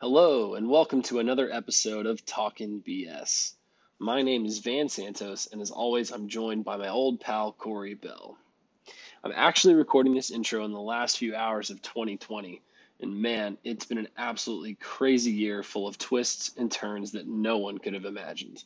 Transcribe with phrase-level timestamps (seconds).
[0.00, 3.54] Hello, and welcome to another episode of Talking BS.
[3.98, 7.94] My name is Van Santos, and as always, I'm joined by my old pal Corey
[7.94, 8.38] Bell.
[9.24, 12.62] I'm actually recording this intro in the last few hours of 2020,
[13.00, 17.58] and man, it's been an absolutely crazy year full of twists and turns that no
[17.58, 18.62] one could have imagined.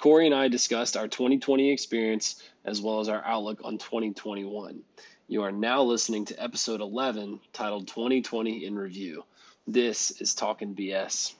[0.00, 4.82] Corey and I discussed our 2020 experience as well as our outlook on 2021.
[5.28, 9.22] You are now listening to episode 11 titled 2020 in Review.
[9.66, 11.34] This is Talking BS.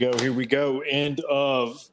[0.00, 0.18] Go.
[0.18, 0.72] Here we go.
[0.72, 0.80] Here we go.
[0.80, 1.88] End of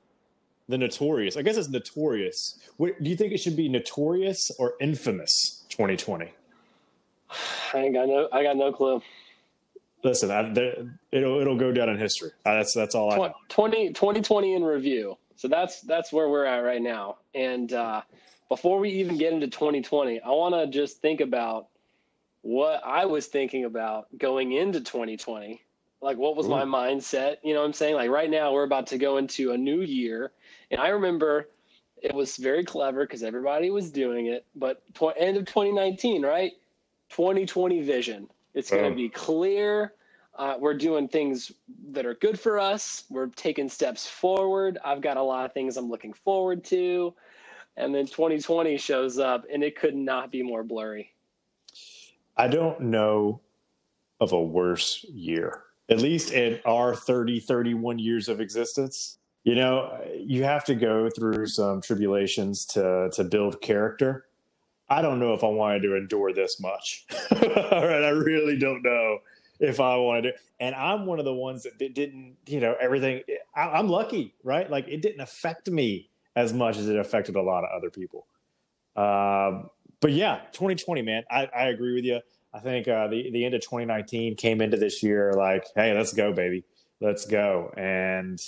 [0.68, 1.38] the notorious.
[1.38, 2.58] I guess it's notorious.
[2.78, 6.34] What, do you think it should be notorious or infamous 2020?
[7.74, 9.02] I ain't got no, I got no clue.
[10.04, 12.32] Listen, I, there, it'll it'll go down in history.
[12.46, 13.34] Uh, that's that's all I know.
[13.50, 15.18] 20, 2020 in review.
[15.36, 17.18] So that's that's where we're at right now.
[17.36, 18.04] And uh,
[18.48, 21.68] before we even get into 2020, I want to just think about
[22.42, 25.62] what I was thinking about going into 2020.
[26.02, 27.38] Like, what was my mindset?
[27.44, 27.96] You know what I'm saying?
[27.96, 30.32] Like, right now, we're about to go into a new year.
[30.70, 31.50] And I remember
[32.02, 34.46] it was very clever because everybody was doing it.
[34.56, 36.52] But tw- end of 2019, right?
[37.10, 38.28] 2020 vision.
[38.54, 38.98] It's going to Boom.
[38.98, 39.94] be clear.
[40.36, 41.52] Uh, we're doing things
[41.92, 43.06] that are good for us.
[43.10, 44.78] We're taking steps forward.
[44.86, 47.14] I've got a lot of things I'm looking forward to.
[47.76, 51.14] And then 2020 shows up, and it could not be more blurry.
[52.36, 53.42] I don't know
[54.20, 59.18] of a worse year, at least in our 30, 31 years of existence.
[59.44, 64.26] You know, you have to go through some tribulations to, to build character.
[64.90, 67.06] I don't know if I wanted to endure this much.
[67.32, 68.04] All right.
[68.04, 69.20] I really don't know
[69.60, 70.34] if I wanted to.
[70.60, 73.22] And I'm one of the ones that didn't, you know, everything.
[73.56, 74.70] I, I'm lucky, right?
[74.70, 78.28] Like it didn't affect me as much as it affected a lot of other people.
[78.96, 79.70] Um,
[80.00, 82.20] but yeah, 2020, man, I, I agree with you.
[82.58, 86.12] I think uh, the the end of 2019 came into this year like, hey, let's
[86.12, 86.64] go, baby,
[87.00, 88.40] let's go, and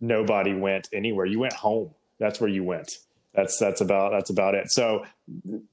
[0.00, 1.24] nobody went anywhere.
[1.24, 1.94] You went home.
[2.18, 2.90] That's where you went.
[3.34, 4.70] That's that's about that's about it.
[4.70, 5.04] So,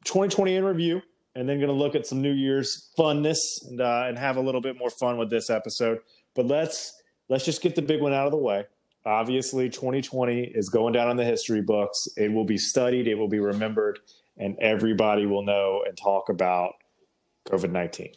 [0.06, 1.02] 2020 in review,
[1.35, 4.41] and then going to look at some New Year's funness and uh, and have a
[4.41, 6.00] little bit more fun with this episode.
[6.34, 6.94] But let's
[7.28, 8.66] let's just get the big one out of the way.
[9.06, 12.08] Obviously, 2020 is going down in the history books.
[12.16, 13.08] It will be studied.
[13.08, 14.00] It will be remembered,
[14.38, 16.75] and everybody will know and talk about
[17.47, 18.09] COVID 19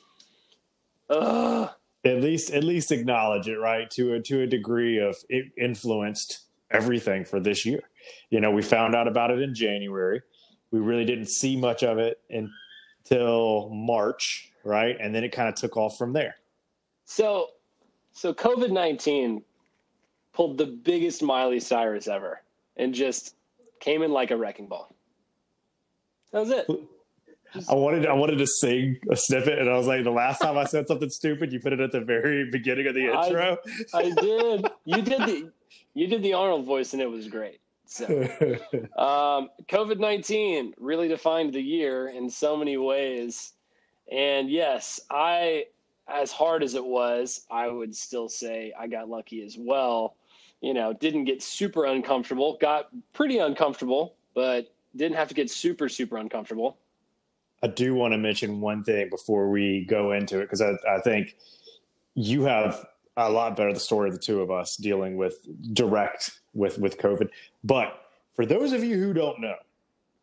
[1.10, 1.70] Ugh.
[2.04, 6.40] at least at least acknowledge it right to a to a degree of it influenced
[6.70, 7.82] everything for this year
[8.30, 10.20] you know we found out about it in january
[10.70, 15.54] we really didn't see much of it until march right and then it kind of
[15.54, 16.36] took off from there
[17.04, 17.48] So,
[18.12, 19.42] so COVID 19
[20.32, 22.40] pulled the biggest Miley Cyrus ever
[22.76, 23.36] and just
[23.80, 24.94] came in like a wrecking ball.
[26.32, 26.66] That was it.
[27.68, 30.56] I wanted i wanted to sing a snippet and i was like the last time
[30.58, 33.58] i said something stupid you put it at the very beginning of the I- intro
[33.92, 34.66] I did.
[34.84, 35.52] You did the
[35.94, 37.60] you did the Arnold voice and it was great.
[37.86, 38.06] So
[38.98, 43.52] um, COVID nineteen really defined the year in so many ways,
[44.10, 45.66] and yes, I
[46.08, 50.16] as hard as it was, I would still say I got lucky as well.
[50.60, 55.88] You know, didn't get super uncomfortable, got pretty uncomfortable, but didn't have to get super
[55.88, 56.78] super uncomfortable.
[57.64, 61.00] I do want to mention one thing before we go into it because I, I
[61.00, 61.34] think
[62.14, 62.84] you have
[63.16, 65.38] a lot better the story of the two of us dealing with
[65.72, 67.30] direct with with COVID.
[67.64, 68.02] But
[68.34, 69.54] for those of you who don't know,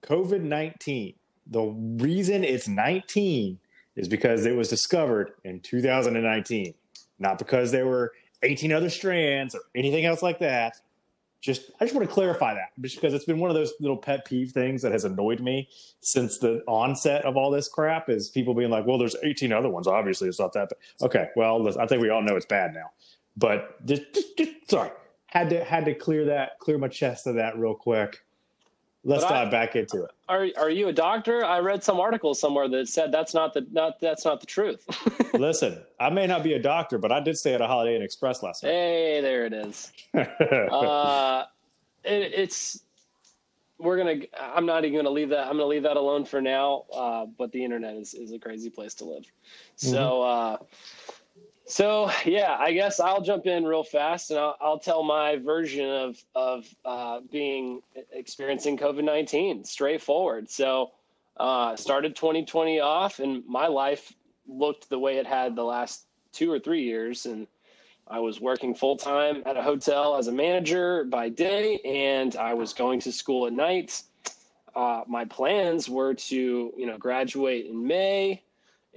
[0.04, 1.16] COVID nineteen,
[1.48, 3.58] the reason it's nineteen
[3.96, 6.76] is because it was discovered in 2019,
[7.18, 8.14] not because there were
[8.44, 10.80] 18 other strands or anything else like that
[11.42, 14.26] just I just want to clarify that because it's been one of those little pet
[14.26, 15.68] peeve things that has annoyed me
[16.00, 19.70] since the onset of all this crap is people being like, well, there's 18 other
[19.70, 19.88] ones.
[19.88, 21.08] Obviously, it's not that bad.
[21.08, 22.92] Okay, well, I think we all know it's bad now.
[23.36, 24.92] But just, just, just sorry,
[25.26, 28.20] had to had to clear that, clear my chest of that real quick.
[29.04, 30.12] Let's But I- dive back into it.
[30.30, 31.44] Are are you a doctor?
[31.44, 34.86] I read some article somewhere that said that's not the not that's not the truth.
[35.34, 38.02] Listen, I may not be a doctor, but I did stay at a Holiday Inn
[38.04, 38.70] Express last night.
[38.70, 39.92] hey, there it is.
[40.14, 41.46] uh,
[42.04, 42.84] it, it's
[43.80, 44.18] we're gonna.
[44.40, 45.48] I'm not even gonna leave that.
[45.48, 46.86] I'm gonna leave that alone for now.
[46.94, 49.26] Uh, but the internet is is a crazy place to live.
[49.76, 50.58] So uh,
[51.72, 55.90] So yeah, I guess I'll jump in real fast and I'll, I'll tell my version
[55.90, 57.82] of of uh, being
[58.12, 60.50] experiencing COVID nineteen straightforward.
[60.50, 60.92] So
[61.38, 64.12] uh, started 2020 off, and my life
[64.50, 67.48] looked the way it had the last two or three years, and
[68.06, 72.54] I was working full time at a hotel as a manager by day, and I
[72.54, 74.04] was going to school at night.
[74.76, 78.44] Uh, my plans were to, you know, graduate in May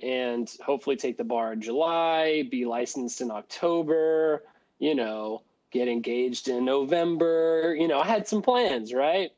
[0.02, 4.42] and hopefully take the bar in July, be licensed in October,
[4.78, 7.76] you know, get engaged in November.
[7.78, 9.30] You know, I had some plans, right?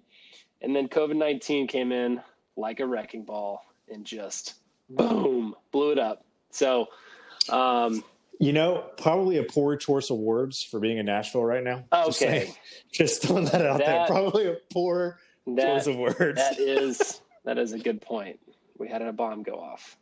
[0.63, 2.21] And then COVID 19 came in
[2.57, 4.55] like a wrecking ball and just
[4.89, 6.25] boom, blew it up.
[6.51, 6.89] So,
[7.51, 8.03] um,
[8.39, 11.85] you know, probably a poor choice of words for being in Nashville right now.
[11.93, 12.55] Okay.
[12.91, 14.07] Just, just throwing that out that, there.
[14.07, 16.37] Probably a poor that, choice of words.
[16.37, 18.39] That is that is a good point.
[18.79, 19.97] We had a bomb go off.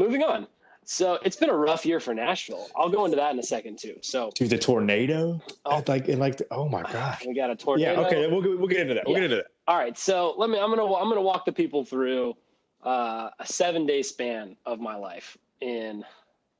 [0.00, 0.46] Moving on.
[0.86, 2.68] So it's been a rough year for Nashville.
[2.74, 3.96] I'll go into that in a second too.
[4.00, 7.54] So to the tornado, oh, like and like the, oh my gosh, we got a
[7.54, 8.00] tornado.
[8.00, 9.04] Yeah, okay, we'll we'll get into that.
[9.04, 9.20] We'll yeah.
[9.20, 9.46] get into that.
[9.68, 10.58] All right, so let me.
[10.58, 12.34] I'm gonna I'm gonna walk the people through
[12.82, 16.02] uh, a seven day span of my life in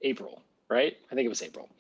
[0.02, 0.42] April.
[0.68, 0.98] Right?
[1.10, 1.70] I think it was April.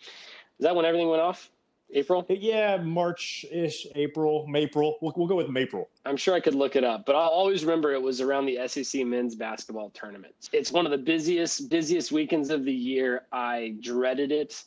[0.58, 1.50] Is that when everything went off?
[1.92, 2.24] April?
[2.28, 4.98] Yeah, March ish, April, April.
[5.00, 5.88] We'll, we'll go with April.
[6.04, 8.66] I'm sure I could look it up, but I'll always remember it was around the
[8.66, 10.34] SEC men's basketball tournament.
[10.52, 13.22] It's one of the busiest, busiest weekends of the year.
[13.32, 14.62] I dreaded it.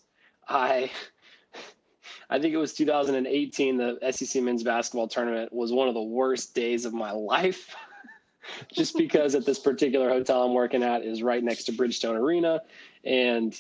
[0.48, 0.92] I.
[2.30, 3.78] I think it was 2018.
[3.78, 7.76] The SEC men's basketball tournament was one of the worst days of my life,
[8.74, 12.62] just because at this particular hotel I'm working at is right next to Bridgestone Arena,
[13.04, 13.60] and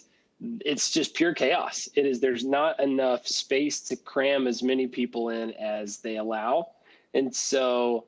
[0.66, 1.88] it's just pure chaos.
[1.96, 6.68] It is there's not enough space to cram as many people in as they allow,
[7.14, 8.06] and so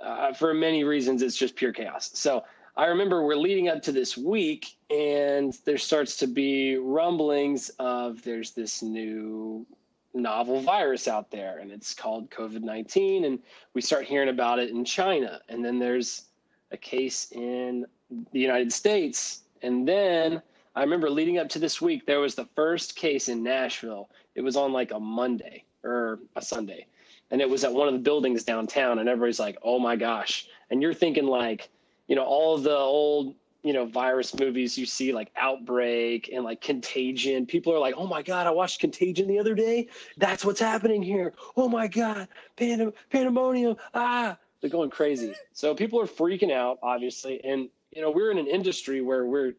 [0.00, 2.10] uh, for many reasons it's just pure chaos.
[2.14, 2.44] So
[2.76, 8.22] I remember we're leading up to this week, and there starts to be rumblings of
[8.22, 9.66] there's this new
[10.14, 13.38] novel virus out there, and it's called COVID nineteen, and
[13.74, 16.26] we start hearing about it in China, and then there's
[16.70, 17.84] a case in
[18.32, 20.40] the United States, and then
[20.74, 24.08] I remember leading up to this week, there was the first case in Nashville.
[24.34, 26.86] It was on like a Monday or a Sunday,
[27.30, 28.98] and it was at one of the buildings downtown.
[28.98, 31.68] And everybody's like, "Oh my gosh!" And you're thinking like,
[32.08, 36.60] you know, all the old you know virus movies you see like outbreak and like
[36.60, 39.86] contagion people are like oh my god i watched contagion the other day
[40.16, 42.26] that's what's happening here oh my god
[42.56, 48.10] Pandem- pandemonium ah they're going crazy so people are freaking out obviously and you know
[48.10, 49.54] we're in an industry where we're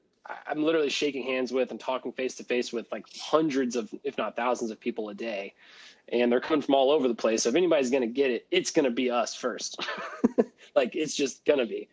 [0.48, 4.18] I'm literally shaking hands with and talking face to face with like hundreds of, if
[4.18, 5.54] not thousands of people a day.
[6.10, 7.44] And they're coming from all over the place.
[7.44, 9.86] So if anybody's going to get it, it's going to be us first.
[10.76, 11.90] like it's just going to be.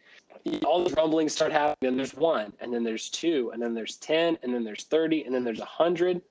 [0.64, 1.90] All the rumblings start happening.
[1.90, 5.24] And there's one, and then there's two, and then there's 10, and then there's 30,
[5.24, 6.22] and then there's 100.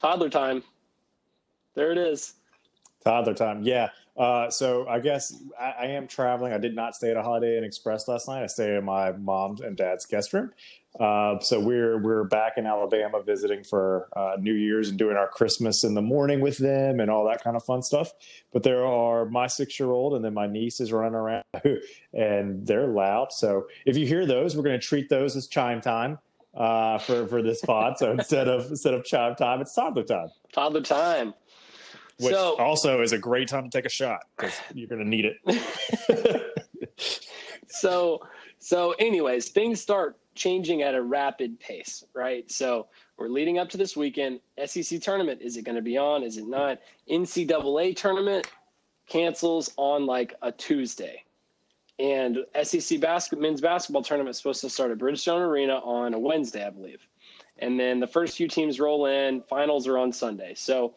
[0.00, 0.62] Toddler time.
[1.74, 2.34] There it is.
[3.04, 3.62] Toddler time.
[3.62, 3.90] Yeah.
[4.16, 6.52] Uh, so I guess I, I, am traveling.
[6.52, 8.42] I did not stay at a Holiday Inn Express last night.
[8.42, 10.52] I stayed in my mom's and dad's guest room.
[10.98, 15.28] Uh, so we're we're back in Alabama visiting for uh, New Year's and doing our
[15.28, 18.12] Christmas in the morning with them and all that kind of fun stuff.
[18.52, 21.44] But there are my six year old and then my niece is running around
[22.12, 23.32] and they're loud.
[23.32, 26.18] So if you hear those, we're going to treat those as chime time
[26.54, 27.98] uh, for for this pod.
[27.98, 30.30] so instead of instead of chime time, it's toddler time.
[30.52, 31.34] Toddler time.
[32.18, 35.08] Which so, also is a great time to take a shot because you're going to
[35.08, 36.64] need it.
[37.68, 38.20] so
[38.58, 42.50] so anyways, things start changing at a rapid pace, right?
[42.50, 44.40] So we're leading up to this weekend.
[44.64, 46.22] SEC tournament, is it going to be on?
[46.22, 46.78] Is it not?
[47.10, 48.46] NCAA tournament
[49.08, 51.22] cancels on like a Tuesday.
[51.98, 56.18] And SEC basket, men's basketball tournament is supposed to start at Bridgestone Arena on a
[56.18, 57.06] Wednesday, I believe.
[57.58, 60.54] And then the first few teams roll in, finals are on Sunday.
[60.54, 60.94] So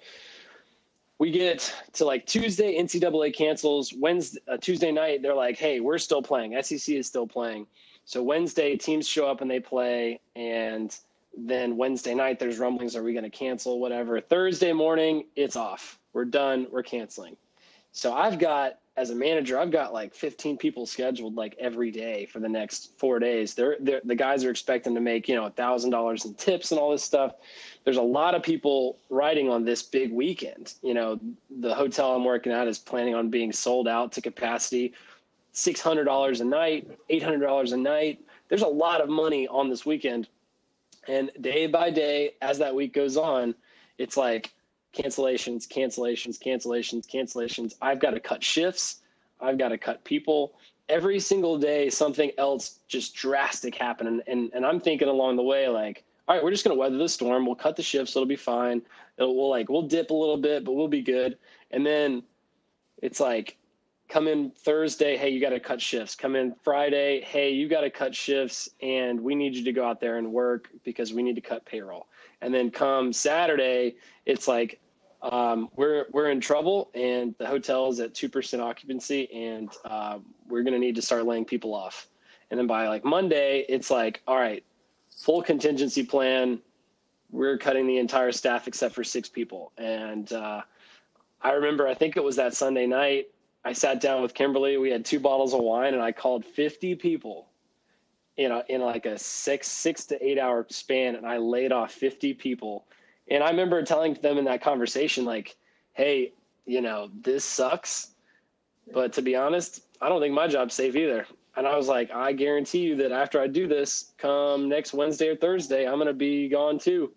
[1.18, 3.94] we get to like Tuesday, NCAA cancels.
[3.94, 6.60] Wednesday, uh, Tuesday night, they're like, hey, we're still playing.
[6.62, 7.66] SEC is still playing.
[8.06, 10.96] So Wednesday, teams show up and they play, and
[11.38, 13.80] then Wednesday night, there's rumblings: Are we going to cancel?
[13.80, 14.20] Whatever.
[14.20, 16.00] Thursday morning, it's off.
[16.14, 16.68] We're done.
[16.72, 17.38] We're canceling.
[17.94, 22.26] So I've got, as a manager, I've got like 15 people scheduled like every day
[22.26, 23.54] for the next four days.
[23.54, 26.72] They're, they're the guys are expecting to make you know a thousand dollars in tips
[26.72, 27.36] and all this stuff.
[27.84, 30.74] There's a lot of people riding on this big weekend.
[30.82, 31.20] You know,
[31.60, 34.94] the hotel I'm working at is planning on being sold out to capacity
[35.54, 38.20] $600 a night, $800 a night.
[38.50, 40.28] There's a lot of money on this weekend.
[41.08, 43.56] And day by day, as that week goes on,
[43.98, 44.54] it's like
[44.94, 47.74] cancellations, cancellations, cancellations, cancellations.
[47.82, 49.02] I've got to cut shifts.
[49.40, 50.54] I've got to cut people.
[50.90, 54.22] Every single day, something else just drastic happening.
[54.28, 56.98] And, and I'm thinking along the way, like, all right, we're just going to weather
[56.98, 57.46] the storm.
[57.46, 58.16] We'll cut the shifts.
[58.16, 58.82] It'll be fine.
[59.18, 61.38] It'll, we'll like, we'll dip a little bit, but we'll be good.
[61.72, 62.24] And then
[63.02, 63.58] it's like,
[64.12, 65.16] come in Thursday.
[65.16, 66.16] Hey, you got to cut shifts.
[66.16, 67.22] Come in Friday.
[67.22, 70.34] Hey, you got to cut shifts and we need you to go out there and
[70.34, 72.08] work because we need to cut payroll.
[72.42, 74.82] And then come Saturday, it's like,
[75.22, 80.18] um, we're we're in trouble, and the hotel is at two percent occupancy, and uh,
[80.48, 82.08] we're going to need to start laying people off.
[82.50, 84.64] And then by like Monday, it's like, all right,
[85.16, 86.60] full contingency plan.
[87.30, 89.72] We're cutting the entire staff except for six people.
[89.78, 90.64] And uh,
[91.44, 93.28] I remember, I think it was that Sunday night.
[93.64, 94.78] I sat down with Kimberly.
[94.78, 97.48] We had two bottles of wine, and I called 50 people
[98.38, 101.92] you know, in like a six six to eight hour span, and I laid off
[101.92, 102.86] 50 people.
[103.30, 105.56] And I remember telling them in that conversation, like,
[105.94, 106.34] "Hey,
[106.66, 108.16] you know, this sucks,
[108.94, 112.10] but to be honest, I don't think my job's safe either." And I was like,
[112.12, 116.14] "I guarantee you that after I do this, come next Wednesday or Thursday, I'm gonna
[116.14, 117.14] be gone too."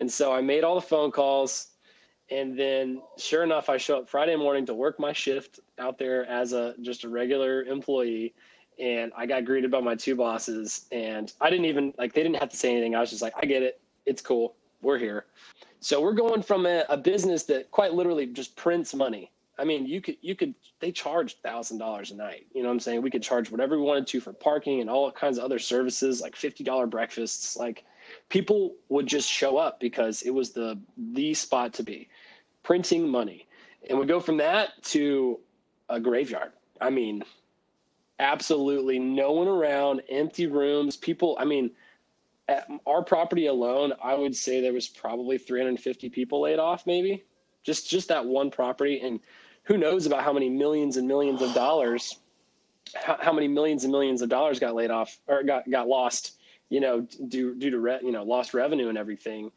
[0.00, 1.68] And so I made all the phone calls,
[2.30, 6.26] and then sure enough, I show up Friday morning to work my shift out there
[6.26, 8.34] as a just a regular employee
[8.78, 12.36] and I got greeted by my two bosses and I didn't even like they didn't
[12.36, 12.94] have to say anything.
[12.94, 13.80] I was just like, I get it.
[14.06, 14.54] It's cool.
[14.82, 15.26] We're here.
[15.80, 19.32] So we're going from a, a business that quite literally just prints money.
[19.58, 22.46] I mean, you could you could they charge thousand dollars a night.
[22.54, 23.02] You know what I'm saying?
[23.02, 26.20] We could charge whatever we wanted to for parking and all kinds of other services,
[26.20, 27.56] like fifty dollar breakfasts.
[27.56, 27.84] Like
[28.28, 32.08] people would just show up because it was the the spot to be,
[32.62, 33.46] printing money.
[33.88, 35.40] And we go from that to
[35.88, 36.52] a graveyard.
[36.80, 37.22] I mean,
[38.18, 40.96] absolutely no one around, empty rooms.
[40.96, 41.70] People, I mean,
[42.86, 47.24] our property alone, I would say there was probably 350 people laid off, maybe
[47.68, 49.20] just just that one property, and
[49.64, 52.18] who knows about how many millions and millions of dollars,
[52.94, 56.37] how, how many millions and millions of dollars got laid off or got got lost,
[56.70, 59.50] you know, due due to re, you know lost revenue and everything.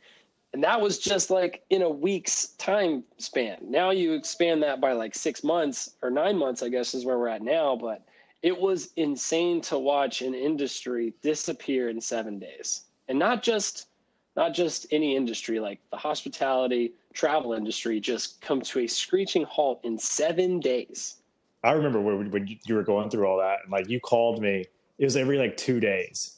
[0.53, 3.57] And that was just like in a week's time span.
[3.61, 7.17] Now you expand that by like six months or nine months, I guess is where
[7.17, 7.77] we're at now.
[7.77, 8.03] But
[8.41, 13.87] it was insane to watch an industry disappear in seven days and not just
[14.35, 19.79] not just any industry like the hospitality travel industry just come to a screeching halt
[19.83, 21.17] in seven days
[21.63, 24.65] i remember when, when you were going through all that and like you called me
[24.97, 26.37] it was every like two days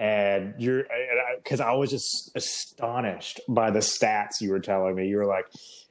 [0.00, 0.84] and you're
[1.44, 5.26] because I, I was just astonished by the stats you were telling me you were
[5.26, 5.44] like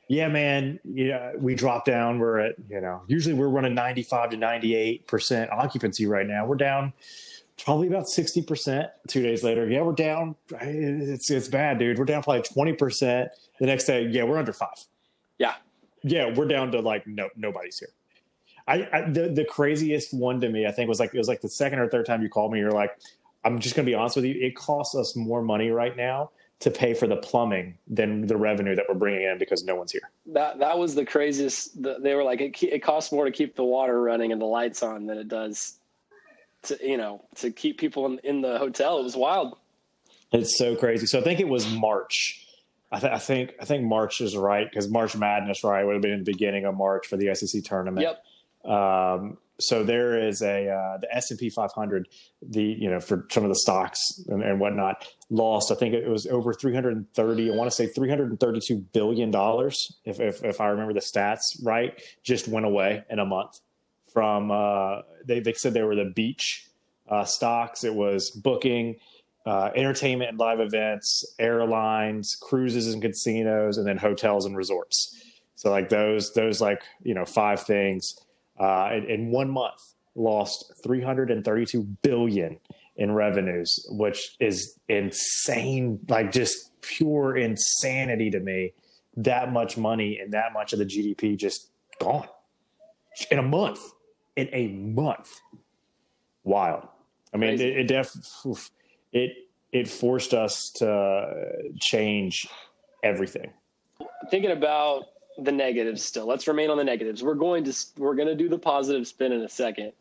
[0.09, 2.17] yeah, man, yeah, we dropped down.
[2.17, 6.47] We're at, you know, usually we're running 95 to 98% occupancy right now.
[6.47, 6.93] We're down
[7.63, 9.69] probably about 60% two days later.
[9.69, 10.35] Yeah, we're down.
[10.61, 11.99] It's, it's bad, dude.
[11.99, 13.27] We're down probably 20%.
[13.59, 14.69] The next day, yeah, we're under five.
[15.37, 15.53] Yeah.
[16.01, 17.89] Yeah, we're down to like, no, nobody's here.
[18.67, 21.41] I, I the, the craziest one to me, I think was like, it was like
[21.41, 22.59] the second or third time you called me.
[22.59, 22.97] You're like,
[23.43, 24.35] I'm just going to be honest with you.
[24.39, 28.75] It costs us more money right now to pay for the plumbing than the revenue
[28.75, 30.09] that we're bringing in because no one's here.
[30.27, 31.81] That that was the craziest.
[31.81, 34.83] They were like, it, it costs more to keep the water running and the lights
[34.83, 35.79] on than it does
[36.63, 38.99] to you know to keep people in, in the hotel.
[38.99, 39.57] It was wild.
[40.31, 41.05] It's so crazy.
[41.05, 42.45] So I think it was March.
[42.91, 46.01] I, th- I think I think March is right because March Madness right would have
[46.01, 48.05] been in the beginning of March for the SEC tournament.
[48.05, 48.71] Yep.
[48.71, 52.07] Um, so there is a uh, the S and P 500,
[52.41, 55.71] the you know for some of the stocks and, and, whatnot lost.
[55.71, 57.51] I think it was over 330.
[57.51, 62.01] I want to say 332 billion dollars, if, if, if I remember the stats right.
[62.23, 63.59] Just went away in a month
[64.13, 64.51] from.
[64.51, 66.67] Uh, they they said they were the beach
[67.09, 67.83] uh, stocks.
[67.83, 68.95] It was booking.
[69.45, 75.23] Uh, entertainment and live events, airlines, cruises and casinos, and then hotels and resorts.
[75.55, 78.15] So like those, those like you know five things
[78.59, 82.59] uh, in, in one month lost 332 billion
[82.97, 88.73] in revenues, which is insane, like just pure insanity to me.
[89.17, 92.27] That much money and that much of the GDP just gone
[93.31, 93.79] in a month.
[94.35, 95.41] In a month,
[96.43, 96.87] wild.
[97.33, 98.15] I mean, it, it def
[99.11, 99.31] it
[99.71, 102.47] it forced us to change
[103.03, 103.51] everything.
[104.31, 105.05] Thinking about
[105.43, 106.25] the negatives still.
[106.25, 107.23] Let's remain on the negatives.
[107.23, 109.93] We're going to we're going to do the positive spin in a second.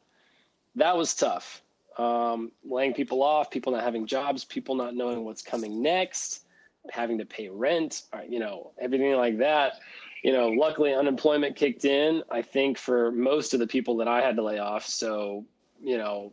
[0.76, 1.62] That was tough.
[1.98, 6.44] Um, laying people off, people not having jobs, people not knowing what's coming next,
[6.90, 9.74] having to pay rent, uh, you know, everything like that.
[10.22, 12.22] You know, luckily unemployment kicked in.
[12.30, 15.44] I think for most of the people that I had to lay off, so
[15.82, 16.32] you know,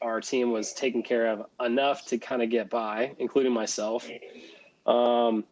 [0.00, 4.08] our team was taken care of enough to kind of get by, including myself.
[4.86, 5.44] Um,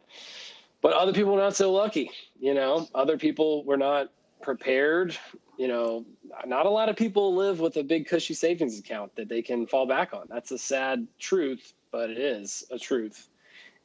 [0.83, 2.11] but other people were not so lucky.
[2.39, 4.09] You know, other people were not
[4.43, 5.17] prepared.
[5.59, 6.07] You know,
[6.47, 9.67] not a lot of people live with a big cushy savings account that they can
[9.67, 10.27] fall back on.
[10.29, 13.29] That's a sad truth, but it is a truth.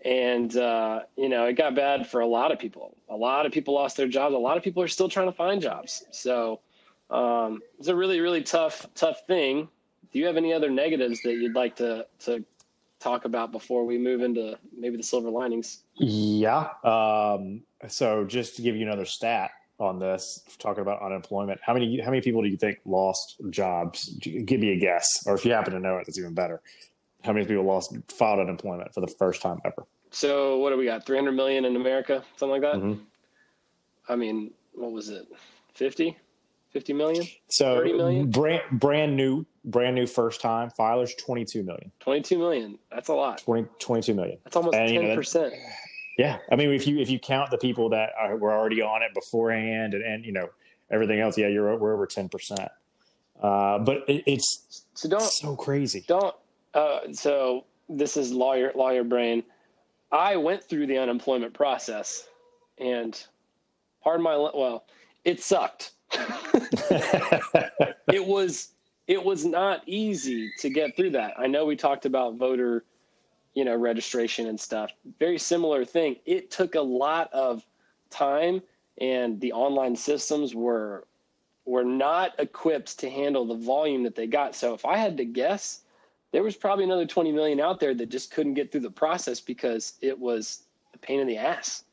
[0.04, 2.96] and uh, you know it got bad for a lot of people.
[3.10, 4.36] A lot of people lost their jobs.
[4.36, 6.06] A lot of people are still trying to find jobs.
[6.12, 6.62] So
[7.10, 9.68] um, it's a really really tough tough thing.
[10.12, 12.46] Do you have any other negatives that you'd like to to
[13.00, 15.84] talk about before we move into maybe the silver linings?
[15.96, 16.70] Yeah.
[16.84, 22.00] Um, so just to give you another stat on this, talking about unemployment, how many
[22.00, 24.10] how many people do you think lost jobs?
[24.20, 26.62] Give me a guess, or if you happen to know it, it's even better.
[27.24, 29.86] How many people lost filed unemployment for the first time ever?
[30.12, 31.06] So what do we got?
[31.06, 32.76] 300 million in America, something like that.
[32.82, 33.00] Mhm.
[34.08, 35.28] I mean, what was it?
[35.74, 36.16] 50,
[36.76, 38.30] 50 million, So 30 million?
[38.30, 42.78] brand brand new brand new first time filers 22 million 22 million.
[42.92, 43.38] That's a lot.
[43.38, 45.54] 20, 22 million That's almost And, you know, 10 that- percent.
[46.18, 49.02] yeah i mean if you if you count the people that are, were already on
[49.04, 50.50] it beforehand and, and you know
[50.92, 52.68] everything else yeah you're we're over 10%
[53.42, 56.36] uh, but it, it's So don't so crazy don't.
[56.74, 59.44] Uh, so this is lawyer lawyer brain.
[60.12, 62.28] I went through the unemployment process,
[62.78, 63.12] and
[64.04, 64.86] pardon my well,
[65.24, 65.92] it sucked.
[68.12, 68.70] it was
[69.08, 71.34] it was not easy to get through that.
[71.38, 72.86] I know we talked about voter,
[73.54, 74.92] you know, registration and stuff.
[75.20, 76.16] Very similar thing.
[76.26, 77.64] It took a lot of
[78.10, 78.62] time
[79.00, 81.06] and the online systems were
[81.66, 84.56] were not equipped to handle the volume that they got.
[84.56, 85.82] So if I had to guess,
[86.32, 89.40] there was probably another 20 million out there that just couldn't get through the process
[89.40, 91.84] because it was a pain in the ass.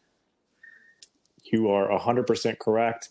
[1.45, 3.09] you are 100% correct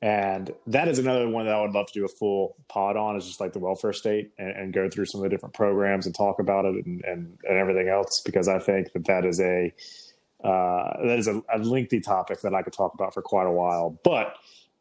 [0.00, 3.16] and that is another one that i would love to do a full pod on
[3.16, 6.06] is just like the welfare state and, and go through some of the different programs
[6.06, 9.40] and talk about it and, and, and everything else because i think that that is
[9.40, 9.72] a
[10.44, 13.50] uh, that is a, a lengthy topic that i could talk about for quite a
[13.50, 13.98] while.
[14.04, 14.36] But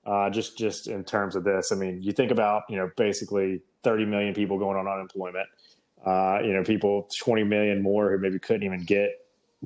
[0.06, 3.62] uh, just just in terms of this i mean you think about you know basically
[3.84, 5.50] 30 million people going on unemployment
[6.06, 9.10] uh, you know people 20 million more who maybe couldn't even get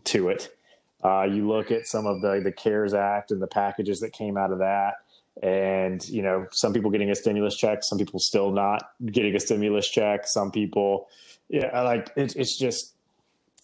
[0.03, 0.55] to it.
[1.03, 4.37] Uh, you look at some of the the CARES Act and the packages that came
[4.37, 4.95] out of that,
[5.41, 9.39] and you know some people getting a stimulus check, some people still not getting a
[9.39, 11.07] stimulus check, some people,
[11.49, 12.95] yeah, like it's it's just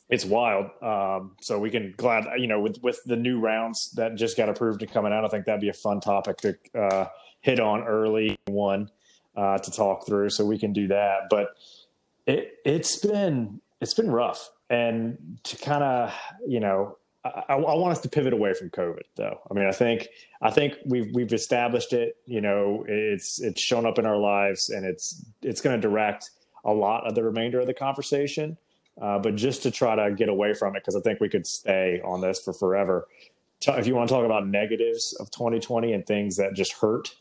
[0.09, 0.69] it's wild.
[0.81, 4.49] Um, so we can glad you know with with the new rounds that just got
[4.49, 7.07] approved and coming out, I think that'd be a fun topic to uh,
[7.41, 8.89] hit on early one
[9.35, 10.29] uh, to talk through.
[10.29, 11.57] So we can do that, but
[12.25, 16.13] it it's been it's been rough and to kind of
[16.47, 16.97] you know
[17.49, 19.39] I, I want us to pivot away from COVID, though.
[19.49, 20.07] I mean, I think
[20.41, 22.17] I think we've we've established it.
[22.25, 26.31] You know, it's it's shown up in our lives, and it's it's going to direct
[26.65, 28.57] a lot of the remainder of the conversation.
[29.01, 31.45] Uh, but just to try to get away from it, because I think we could
[31.45, 33.07] stay on this for forever.
[33.67, 37.15] If you want to talk about negatives of 2020 and things that just hurt,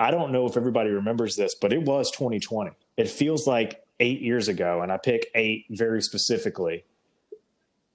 [0.00, 2.72] I don't know if everybody remembers this, but it was 2020.
[2.96, 6.84] It feels like eight years ago, and I pick eight very specifically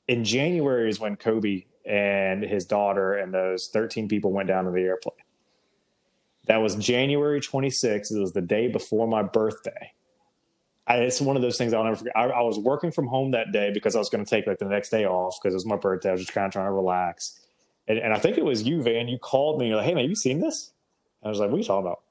[0.07, 4.71] in January is when Kobe and his daughter and those 13 people went down to
[4.71, 5.15] the airplane.
[6.47, 8.11] That was January 26th.
[8.11, 9.93] It was the day before my birthday.
[10.85, 12.15] I, it's one of those things I'll never forget.
[12.15, 14.59] I, I was working from home that day because I was going to take like
[14.59, 16.09] the next day off because it was my birthday.
[16.09, 17.39] I was just kind of trying to relax.
[17.87, 19.07] And, and I think it was you, Van.
[19.07, 19.67] You called me.
[19.67, 20.71] You're like, "Hey, man, have you seen this?"
[21.23, 22.01] I was like, "What are you talking about?"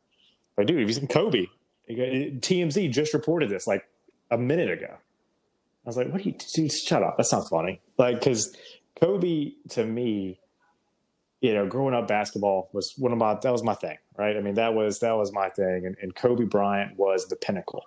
[0.57, 1.46] Like, dude, have you seen Kobe?
[1.88, 3.87] TMZ just reported this like
[4.31, 4.96] a minute ago.
[5.85, 6.73] I was like, "What are you, dude?
[6.73, 7.16] Shut up.
[7.16, 8.57] That's not funny." Like, because
[9.01, 10.38] Kobe to me,
[11.40, 14.37] you know, growing up, basketball was one of my that was my thing, right?
[14.37, 17.85] I mean, that was that was my thing, and, and Kobe Bryant was the pinnacle.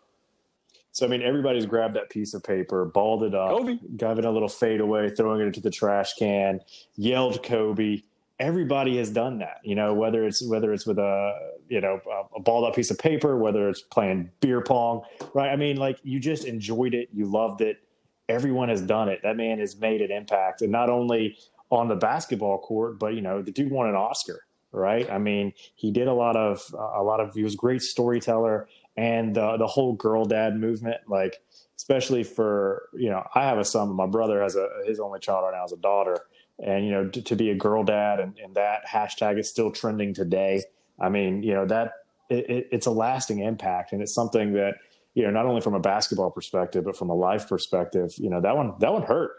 [0.91, 3.79] So I mean, everybody's grabbed that piece of paper, balled it up, Kobe.
[3.97, 6.61] giving a little fadeaway, throwing it into the trash can,
[6.95, 8.01] yelled Kobe.
[8.39, 12.37] Everybody has done that, you know, whether it's whether it's with a you know a,
[12.37, 15.03] a balled up piece of paper, whether it's playing beer pong,
[15.33, 15.49] right?
[15.49, 17.84] I mean, like you just enjoyed it, you loved it.
[18.27, 19.21] Everyone has done it.
[19.23, 21.37] That man has made an impact, and not only
[21.69, 25.09] on the basketball court, but you know, the dude won an Oscar, right?
[25.09, 27.33] I mean, he did a lot of a lot of.
[27.33, 31.41] He was a great storyteller, and the the whole girl dad movement, like
[31.75, 35.43] especially for you know, I have a son, my brother has a his only child
[35.43, 36.17] right now is a daughter,
[36.59, 39.71] and you know, to, to be a girl dad and, and that hashtag is still
[39.71, 40.63] trending today.
[40.99, 41.93] I mean, you know, that
[42.29, 44.75] it, it, it's a lasting impact, and it's something that
[45.15, 48.41] you know, not only from a basketball perspective, but from a life perspective, you know,
[48.41, 49.31] that one that one hurt.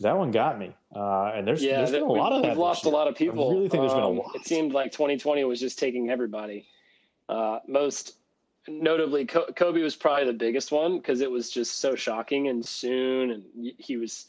[0.00, 0.76] That one got me.
[0.94, 2.50] Uh, and there's, Yeah, there's been a lot of that.
[2.50, 3.50] We've lost a lot of people.
[3.50, 4.30] I really think there's been a Um, lot.
[4.36, 6.66] It seemed like 2020 was just taking everybody.
[7.28, 8.18] Uh, most
[8.68, 13.32] notably, Kobe was probably the biggest one because it was just so shocking and soon,
[13.32, 13.44] and
[13.76, 14.26] he was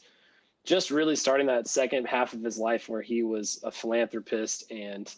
[0.64, 5.14] just really starting that second half of his life where he was a philanthropist and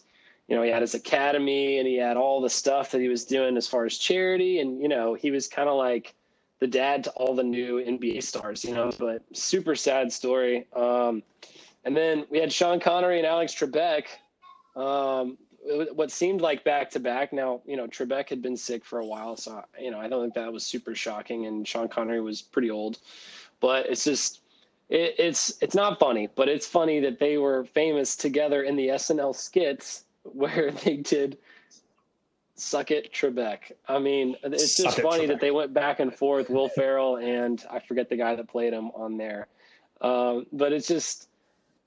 [0.47, 3.25] you know he had his academy and he had all the stuff that he was
[3.25, 6.15] doing as far as charity and you know he was kind of like
[6.63, 10.65] the dad to all the new NBA stars, you know, but super sad story.
[10.73, 11.21] Um,
[11.83, 14.05] and then we had Sean Connery and Alex Trebek.
[14.77, 15.37] Um,
[15.93, 17.33] what seemed like back to back.
[17.33, 20.23] Now, you know, Trebek had been sick for a while, so you know, I don't
[20.23, 21.47] think that was super shocking.
[21.47, 22.99] And Sean Connery was pretty old,
[23.59, 24.39] but it's just,
[24.87, 28.87] it, it's it's not funny, but it's funny that they were famous together in the
[28.87, 31.37] SNL skits where they did
[32.55, 33.71] suck it Trebek.
[33.87, 35.27] I mean, it's just it, funny Trebek.
[35.27, 38.73] that they went back and forth, Will Ferrell and I forget the guy that played
[38.73, 39.47] him on there.
[40.01, 41.29] Um, but it's just,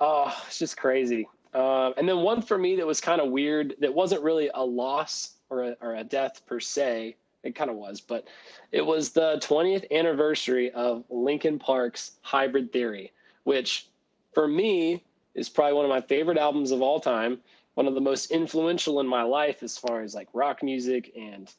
[0.01, 1.29] oh, it's just crazy.
[1.55, 4.65] Um, and then one for me that was kind of weird that wasn't really a
[4.65, 7.17] loss or a, or a death per se.
[7.43, 8.27] It kind of was, but
[8.73, 13.13] it was the 20th anniversary of Linkin Park's Hybrid Theory,
[13.45, 13.89] which
[14.35, 15.05] for me
[15.37, 17.39] is probably one of my favorite albums of all time.
[17.77, 21.53] One of the most influential in my life as far as like rock music and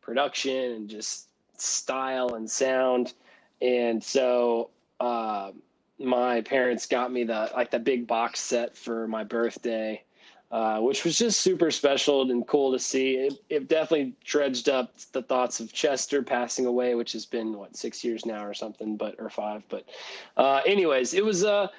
[0.00, 3.14] production and just style and sound.
[3.60, 5.52] And so, uh,
[6.00, 10.02] my parents got me the like the big box set for my birthday,
[10.50, 13.18] uh, which was just super special and cool to see.
[13.18, 17.76] It, it definitely dredged up the thoughts of Chester passing away, which has been what
[17.76, 19.62] six years now or something, but or five.
[19.68, 19.88] But,
[20.36, 21.70] uh, anyways, it was a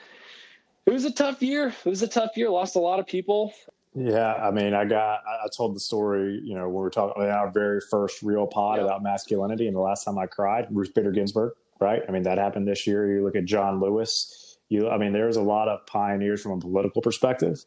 [0.86, 1.68] it was a tough year.
[1.68, 2.50] It was a tough year.
[2.50, 3.54] Lost a lot of people.
[3.96, 7.24] Yeah, I mean, I got, I told the story, you know, when we were talking
[7.24, 8.86] in our very first real pod Yeah.
[8.86, 12.02] about masculinity, and the last time I cried, Ruth Bader Ginsburg, right?
[12.08, 13.12] I mean, that happened this year.
[13.12, 14.58] You look at John Lewis.
[14.70, 17.64] You, I mean, there's a lot of pioneers from a political perspective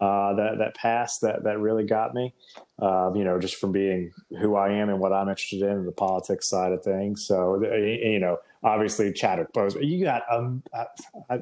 [0.00, 2.34] uh, that that passed that that really got me.
[2.78, 5.92] Uh, you know, just from being who I am and what I'm interested in, the
[5.92, 7.26] politics side of things.
[7.26, 9.86] So, you know, obviously Chadwick Boseman.
[9.88, 10.84] You got um, uh,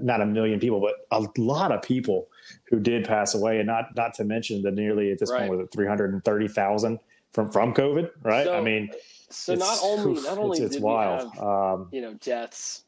[0.01, 2.29] not a million people, but a lot of people
[2.65, 5.41] who did pass away, and not not to mention the nearly at this Right.
[5.41, 6.99] point was it three hundred and thirty thousand
[7.33, 8.45] from from COVID, right?
[8.47, 8.91] So- I mean,
[9.31, 12.85] So not only not only it's, it's did wild, have um, you know deaths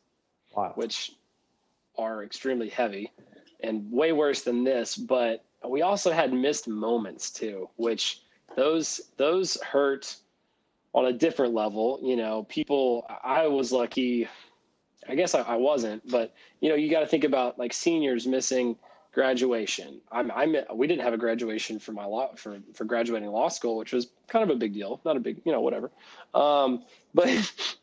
[0.56, 0.76] wild.
[0.76, 1.12] which
[1.98, 3.10] are extremely heavy
[3.62, 8.22] and way worse than this but we also had missed moments too which
[8.56, 10.16] those those hurt
[10.94, 14.28] on a different level you know people i was lucky
[15.08, 18.26] i guess i, I wasn't but you know you got to think about like seniors
[18.26, 18.76] missing
[19.12, 20.00] graduation.
[20.12, 23.76] I'm i'm we didn't have a graduation for my law for for graduating law school
[23.76, 25.90] which was kind of a big deal not a big you know whatever.
[26.34, 27.28] Um but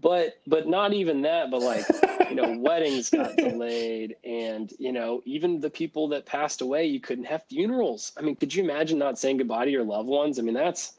[0.00, 1.84] but but not even that but like
[2.28, 7.00] you know weddings got delayed and you know even the people that passed away you
[7.00, 8.12] couldn't have funerals.
[8.16, 10.38] I mean could you imagine not saying goodbye to your loved ones?
[10.38, 10.98] I mean that's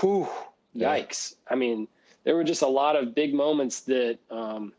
[0.00, 0.28] whew
[0.72, 0.96] Yeah.
[0.96, 1.88] yikes i mean
[2.24, 4.72] there were just a lot of big moments that um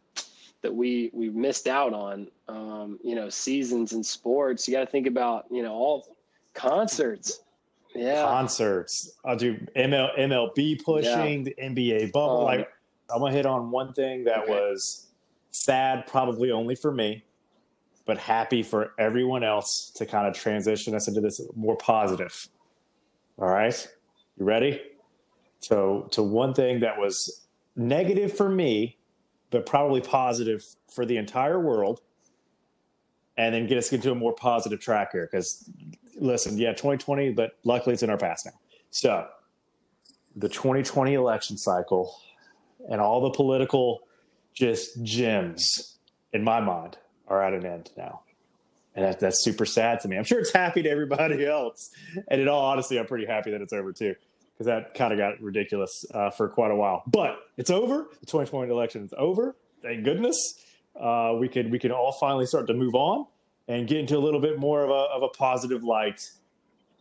[0.61, 4.91] that we we missed out on um you know seasons in sports you got to
[4.91, 6.15] think about you know all
[6.53, 7.41] concerts
[7.95, 9.17] yeah concerts.
[9.23, 12.39] I'll do ML, MLB pushing, the NBA bubble.
[12.39, 12.67] Um, like,
[13.13, 14.51] I'm gonna hit on one thing that Okay.
[14.51, 15.11] was
[15.51, 17.23] sad, probably only for me,
[18.07, 22.47] but happy for everyone else to kind of transition us into this more positive.
[23.37, 23.75] All right,
[24.39, 24.81] you ready?
[25.63, 27.45] So, to one thing that was
[27.77, 28.97] negative for me,
[29.49, 30.61] but probably positive
[30.93, 32.01] for the entire world,
[33.37, 35.69] and then get us into a more positive track here because
[36.17, 38.51] listen, yeah, 2020, but luckily it's in our past now.
[38.91, 39.25] So,
[40.35, 42.13] the 2020 election cycle
[42.89, 44.01] and all the political
[44.53, 45.97] just gems
[46.33, 46.97] in my mind
[47.29, 48.23] are at an end now.
[48.95, 50.17] And that, that's super sad to me.
[50.17, 51.89] I'm sure it's happy to everybody else.
[52.27, 54.15] And in all honesty, I'm pretty happy that it's over too,
[54.53, 57.03] because that kind of got ridiculous uh, for quite a while.
[57.07, 58.07] But it's over.
[58.19, 59.55] The 2020 election is over.
[59.81, 60.63] Thank goodness.
[60.99, 63.25] Uh, we can we can all finally start to move on
[63.67, 66.21] and get into a little bit more of a, of a positive light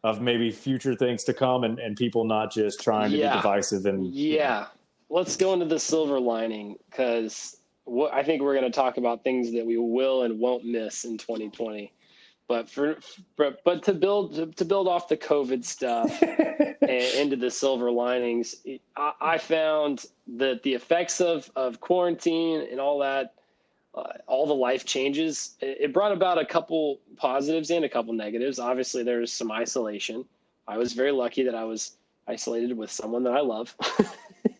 [0.04, 3.32] of maybe future things to come and, and people not just trying to Yeah.
[3.32, 4.66] be divisive and Yeah.
[5.10, 7.58] Let's go into the silver lining because
[8.12, 11.18] I think we're going to talk about things that we will and won't miss in
[11.18, 11.92] 2020.
[12.48, 12.98] But for
[13.36, 17.90] but, but to build to, to build off the COVID stuff and into the silver
[17.90, 18.56] linings,
[18.96, 23.34] I, I found that the effects of of quarantine and all that,
[23.94, 28.12] uh, all the life changes, it, it brought about a couple positives and a couple
[28.12, 28.58] negatives.
[28.58, 30.24] Obviously, there was some isolation.
[30.68, 31.96] I was very lucky that I was
[32.28, 33.74] isolated with someone that I love.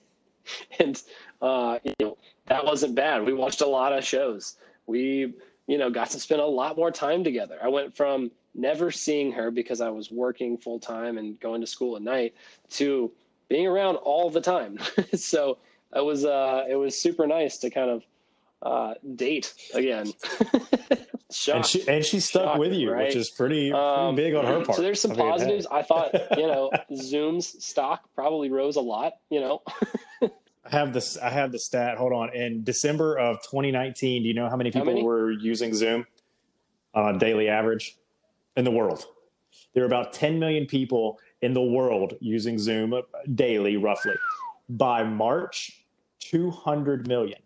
[0.81, 1.03] and
[1.41, 3.25] uh, you know that wasn't bad.
[3.25, 4.57] We watched a lot of shows.
[4.87, 5.35] We
[5.73, 7.57] you know got to spend a lot more time together.
[7.63, 11.67] I went from never seeing her because I was working full time and going to
[11.67, 12.35] school at night
[12.73, 13.11] to
[13.49, 14.79] being around all the time.
[15.15, 15.57] so
[15.97, 18.05] it was uh, it was super nice to kind of
[18.61, 20.13] uh, date again.
[21.51, 23.07] And she and she stuck with you, right?
[23.07, 24.77] which is pretty, pretty Um, big on her part.
[24.77, 25.31] So there's some I mean, hey.
[25.31, 25.67] positives.
[25.71, 29.63] I thought, you know, Zoom's stock probably rose a lot, you know.
[30.65, 31.19] I have this.
[31.19, 31.99] I have the stat.
[31.99, 32.35] Hold on.
[32.35, 35.03] In December of 2019, do you know how many How people many?
[35.05, 36.07] were using Zoom
[36.95, 37.97] on a daily average
[38.57, 39.05] in the world?
[39.75, 42.95] There are about 10 million people in the world using Zoom
[43.35, 44.15] daily, roughly.
[44.69, 45.85] By March,
[46.21, 47.41] 200 million.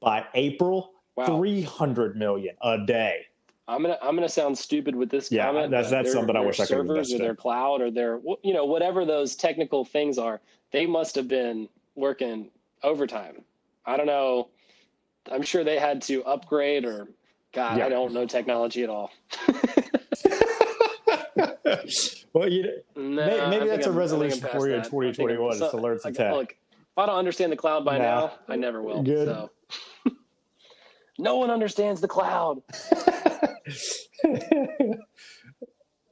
[0.00, 1.38] By April, Wow.
[1.38, 3.22] 300 million a day.
[3.68, 5.70] I'm gonna I'm gonna sound stupid with this Yeah, comment.
[5.70, 8.52] that's- that's their- something I wish I could servers or their cloud or their you
[8.52, 10.40] know whatever those technical things are.
[10.72, 12.50] They must have been working
[12.86, 13.42] overtime.
[13.84, 14.48] I don't know.
[15.30, 17.08] I'm sure they had to upgrade or
[17.52, 17.86] God, Yeah.
[17.86, 19.10] I don't know technology at all.
[22.32, 24.86] well, you maybe that's a I'm- resolution for you in that.
[24.86, 26.32] I think I'm- 2021 is to learn some like, tech.
[26.32, 28.04] Look, if I don't understand the cloud by Nah.
[28.04, 29.02] now, I never will.
[29.02, 29.26] Good.
[29.28, 29.50] So.
[31.18, 32.62] no one understands the cloud.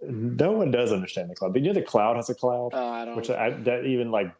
[0.03, 1.53] no one does understand the cloud.
[1.53, 3.17] But you know the cloud has a cloud, Uh, I don't.
[3.17, 4.33] which I that even like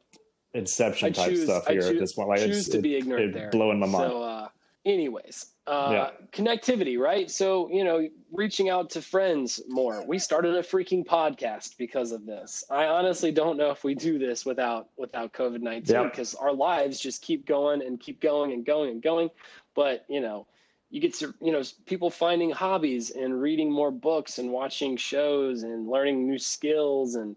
[0.55, 2.29] Inception type choose- stuff I here choose- at this point.
[2.29, 3.51] Like choose it's to be ignorant it there.
[3.51, 4.11] blowing my mind.
[4.11, 4.49] So, uh,
[4.85, 6.11] anyways, uh, Yeah.
[6.33, 7.31] connectivity, right?
[7.31, 10.05] So, you know, reaching out to friends more.
[10.07, 12.65] We started a freaking podcast because of this.
[12.71, 16.05] I honestly don't know if we do this without without COVID nineteen Yeah.
[16.05, 19.31] because our lives just keep going and keep going and going and going.
[19.75, 20.47] But you know,
[20.91, 25.63] you get to you know people finding hobbies and reading more books and watching shows
[25.65, 27.35] and learning new skills and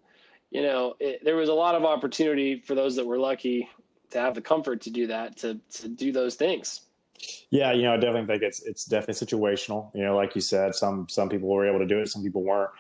[0.52, 3.70] you know it, there was a lot of opportunity for those that were lucky
[4.10, 6.82] to have the comfort to do that to to do those things
[7.50, 9.92] Yeah, you know, I definitely think it's it's definitely situational.
[9.96, 12.44] You know, like you said, some some people were able to do it, some people
[12.44, 12.72] weren't.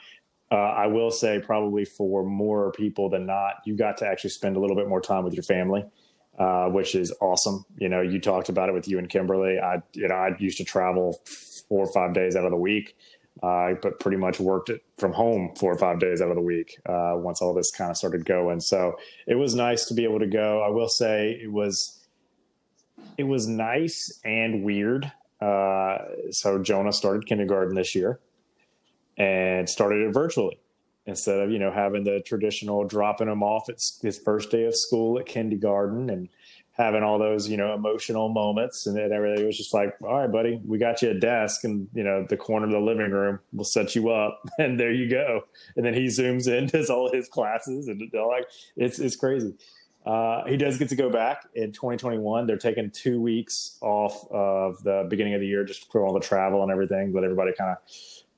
[0.49, 4.56] Uh, I will say, probably for more people than not, you got to actually spend
[4.56, 5.84] a little bit more time with your family,
[6.39, 7.65] uh, which is awesome.
[7.77, 9.60] You know, you talked about it with you and Kimberly.
[9.60, 11.19] I, you know, I used to travel
[11.67, 12.95] four or five days out of the week,
[13.43, 16.41] uh, but pretty much worked it from home four or five days out of the
[16.41, 18.60] week uh, once all this kind of started going.
[18.60, 18.97] So
[19.28, 20.62] it was nice to be able to go.
[20.62, 22.06] I will say it was
[23.17, 25.12] it was nice and weird.
[25.41, 25.97] Uh,
[26.32, 28.19] so Jonah started kindergarten this year
[29.17, 30.60] and started it virtually
[31.06, 34.76] instead of you know having the traditional dropping him off at his first day of
[34.76, 36.30] school at kindergarten and
[36.78, 40.20] having all those you know emotional moments and then everything it was just like all
[40.20, 43.12] right buddy we got you a desk and you know the corner of the living
[43.12, 44.42] room we'll set you up.
[44.60, 45.42] And there you go.
[45.76, 49.54] And then he zooms in does all his classes and they're like it's it's crazy.
[50.06, 52.48] Uh, he does get to go back in 2021.
[52.48, 56.22] They're taking two weeks off of the beginning of the year just for all the
[56.22, 57.78] travel and everything, but everybody kind of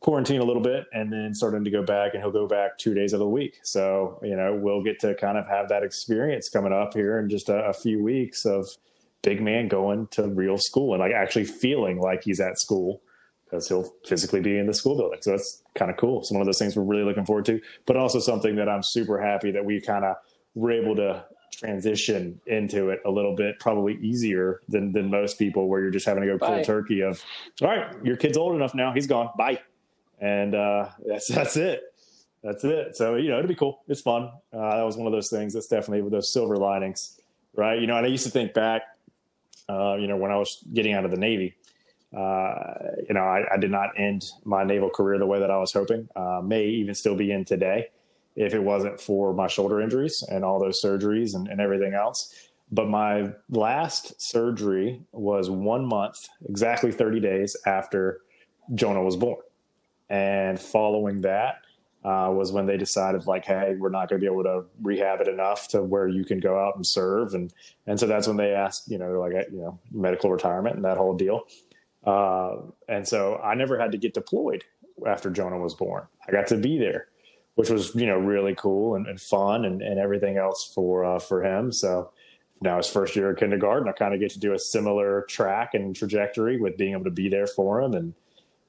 [0.01, 2.93] quarantine a little bit and then starting to go back and he'll go back two
[2.93, 3.59] days of the week.
[3.63, 7.29] So, you know, we'll get to kind of have that experience coming up here in
[7.29, 8.65] just a, a few weeks of
[9.21, 13.01] big man going to real school and like actually feeling like he's at school
[13.43, 15.19] because he'll physically be in the school building.
[15.21, 16.19] So that's kind of cool.
[16.19, 18.83] It's one of those things we're really looking forward to, but also something that I'm
[18.83, 20.15] super happy that we kind of
[20.55, 25.67] were able to transition into it a little bit probably easier than than most people
[25.67, 27.21] where you're just having to go cold turkey of
[27.61, 29.59] all right your kid's old enough now he's gone bye
[30.19, 31.81] and uh that's that's it
[32.43, 35.13] that's it so you know it'll be cool it's fun uh that was one of
[35.13, 37.19] those things that's definitely with those silver linings
[37.55, 38.83] right you know and i used to think back
[39.67, 41.55] uh you know when i was getting out of the navy
[42.15, 42.73] uh,
[43.07, 45.71] you know, I, I did not end my naval career the way that I was
[45.71, 46.09] hoping.
[46.15, 47.87] Uh, may even still be in today
[48.35, 52.49] if it wasn't for my shoulder injuries and all those surgeries and, and everything else.
[52.71, 58.21] But my last surgery was one month, exactly 30 days after
[58.73, 59.41] Jonah was born.
[60.09, 61.61] And following that
[62.03, 65.21] uh, was when they decided, like, hey, we're not going to be able to rehab
[65.21, 67.33] it enough to where you can go out and serve.
[67.33, 67.53] And
[67.87, 70.97] and so that's when they asked, you know, like, you know, medical retirement and that
[70.97, 71.43] whole deal.
[72.05, 74.63] Uh, and so I never had to get deployed
[75.05, 76.03] after Jonah was born.
[76.27, 77.07] I got to be there
[77.59, 81.19] which was you know really cool and, and fun and, and everything else for uh,
[81.19, 81.73] for him.
[81.73, 82.09] So
[82.61, 85.73] now his first year of kindergarten, I kind of get to do a similar track
[85.73, 87.95] and trajectory with being able to be there for him.
[87.95, 88.13] And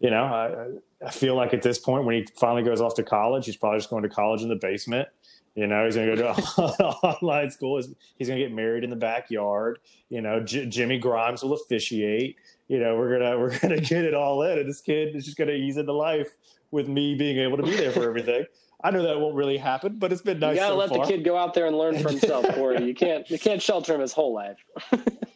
[0.00, 3.46] you know, I, feel like at this point, when he finally goes off to college,
[3.46, 5.08] he's probably just going to college in the basement.
[5.54, 6.40] You know, he's going to go to
[7.04, 7.76] online school.
[7.78, 9.78] He's, he's going to get married in the backyard.
[10.08, 12.36] You know, J- Jimmy Grimes will officiate.
[12.68, 15.36] You know, we're gonna we're gonna get it all in, and this kid is just
[15.36, 16.28] going to ease into life
[16.70, 18.44] with me being able to be there for everything.
[18.82, 20.54] I know that won't really happen, but it's been nice.
[20.54, 21.04] you gotta so let far.
[21.04, 23.94] the kid go out there and learn for himself corey you can't you can't shelter
[23.94, 24.56] him his whole life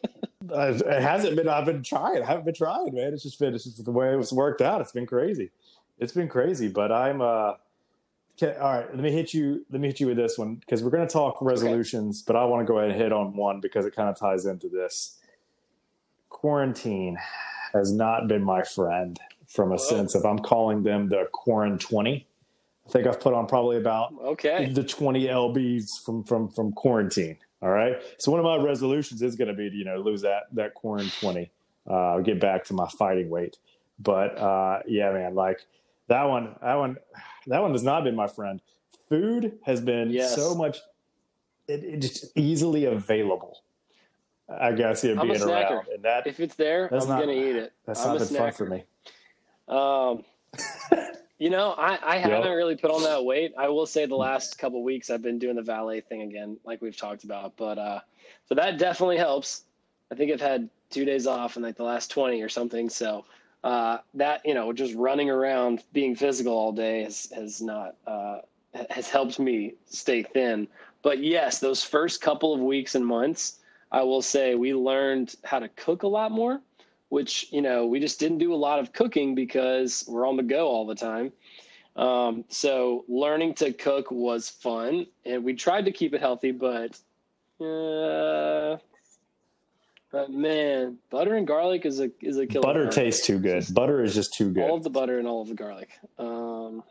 [0.51, 1.47] Uh, it hasn't been.
[1.47, 2.21] I've been trying.
[2.21, 3.13] I haven't been trying, man.
[3.13, 3.53] It's just been.
[3.53, 4.81] It's just the way it was worked out.
[4.81, 5.51] It's been crazy.
[5.99, 6.67] It's been crazy.
[6.67, 7.21] But I'm.
[7.21, 7.53] uh
[8.41, 8.89] okay, All right.
[8.93, 9.65] Let me hit you.
[9.71, 12.21] Let me hit you with this one because we're going to talk resolutions.
[12.21, 14.45] But I want to go ahead and hit on one because it kind of ties
[14.45, 15.19] into this.
[16.29, 17.17] Quarantine
[17.73, 19.77] has not been my friend from a Whoa.
[19.77, 22.27] sense of I'm calling them the quarant twenty.
[22.87, 27.37] I think I've put on probably about okay the 20 lbs from from from quarantine
[27.65, 27.99] All right.
[28.19, 30.75] So one of my resolutions is going to be to you know lose that that
[30.75, 31.49] corn twenty,
[31.89, 33.57] uh, get back to my fighting weight.
[33.97, 35.65] But uh, yeah, man, like
[36.07, 36.97] that one, that one,
[37.47, 38.61] that one has not been my friend.
[39.09, 40.35] Food has been Yes.
[40.35, 40.77] so much,
[41.67, 43.57] it, it just easily available.
[44.47, 47.55] I guess it being around, and that If it's there, That's I'm not- gonna eat
[47.55, 47.73] it.
[47.87, 48.83] that's I'm not been fun for me.
[49.67, 50.23] Um,
[51.39, 52.31] you know, I, I Yep.
[52.31, 53.53] haven't really put on that weight.
[53.57, 56.81] I will say the last couple weeks I've been doing the valet thing again, like
[56.81, 57.57] we've talked about.
[57.57, 57.99] But uh,
[58.47, 59.63] so that definitely helps.
[60.11, 62.89] I think I've had two days off in like the last 20 or something.
[62.89, 63.25] So
[63.63, 68.39] uh, that, you know, just running around being physical all day has, has not, uh,
[68.89, 70.67] has helped me stay thin.
[71.01, 73.59] But yes, those first couple of weeks and months,
[73.91, 76.61] I will say we learned how to cook a lot more
[77.09, 80.43] which you know we just didn't do a lot of cooking because we're on the
[80.43, 81.31] go all the time
[81.95, 86.97] um, so learning to cook was fun and we tried to keep it healthy but
[87.63, 88.77] uh,
[90.11, 93.65] but man butter and garlic is a is a killer Butter tastes too good.
[93.73, 94.63] Butter is just too good.
[94.63, 95.89] all of the butter and all of the garlic
[96.19, 96.83] um,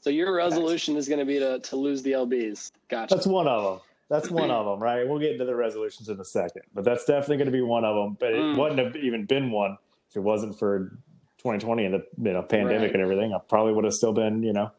[0.00, 3.46] so your resolution is going to be to, to lose the lbs gotcha That's one
[3.46, 3.80] of them.
[4.10, 5.08] That's one of them, right?
[5.08, 7.84] We'll get into the resolutions in a second, but that's definitely going to be one
[7.84, 8.16] of them.
[8.18, 8.56] But it Mm.
[8.58, 9.78] wouldn't have even been one
[10.10, 10.98] if it wasn't for
[11.38, 12.94] 2020 and the you know pandemic Right.
[12.94, 13.32] and everything.
[13.32, 14.70] I probably would have still been you know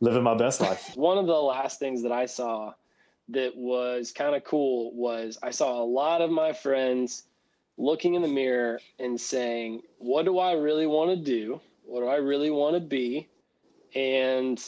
[0.00, 0.94] living my best life.
[0.96, 2.74] one of the last things that I saw
[3.30, 7.24] that was kind of cool was I saw a lot of my friends
[7.78, 11.58] looking in the mirror and saying, What do I really want to do?
[11.86, 13.28] What do I really want to be?
[13.94, 14.62] And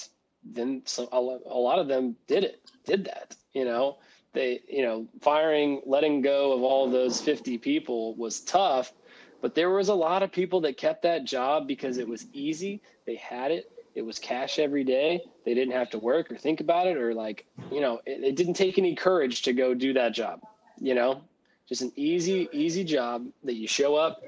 [0.53, 3.99] then so a a lot of them did it, did that, you know.
[4.33, 8.93] They, you know, firing, letting go of all those 50 people was tough,
[9.41, 12.83] but there was a lot of people that kept that job because it was easy.
[13.07, 15.23] They had it it was cash every day.
[15.45, 18.37] They didn't have to work or think about it or like, you know, it, it
[18.37, 20.41] didn't take any courage to go do that job,
[20.79, 21.23] you know,
[21.67, 24.23] just an easy, easy job that you show up,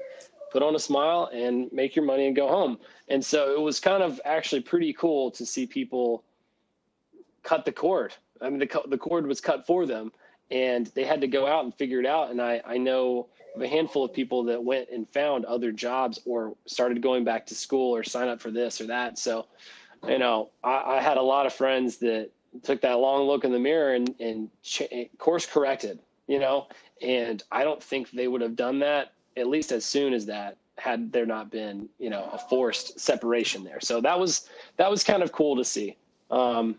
[0.51, 2.79] put on a smile and make your money and go home.
[3.07, 6.23] And so it was kind of actually pretty cool to see people
[7.43, 8.13] cut the cord.
[8.41, 10.11] I mean, the, the cord was cut for them
[10.51, 12.31] and they had to go out and figure it out.
[12.31, 16.19] And I, I know of a handful of people that went and found other jobs
[16.25, 19.17] or started going back to school or sign up for this or that.
[19.17, 19.47] So,
[20.07, 22.29] you know, I, I had a lot of friends that
[22.63, 24.83] took that long look in the mirror and, and ch-
[25.17, 26.67] course corrected, you know,
[27.01, 30.57] and I don't think they would have done that at least as soon as that
[30.77, 33.79] had there not been, you know, a forced separation there.
[33.81, 35.97] So that was, that was kind of cool to see.
[36.31, 36.75] Um,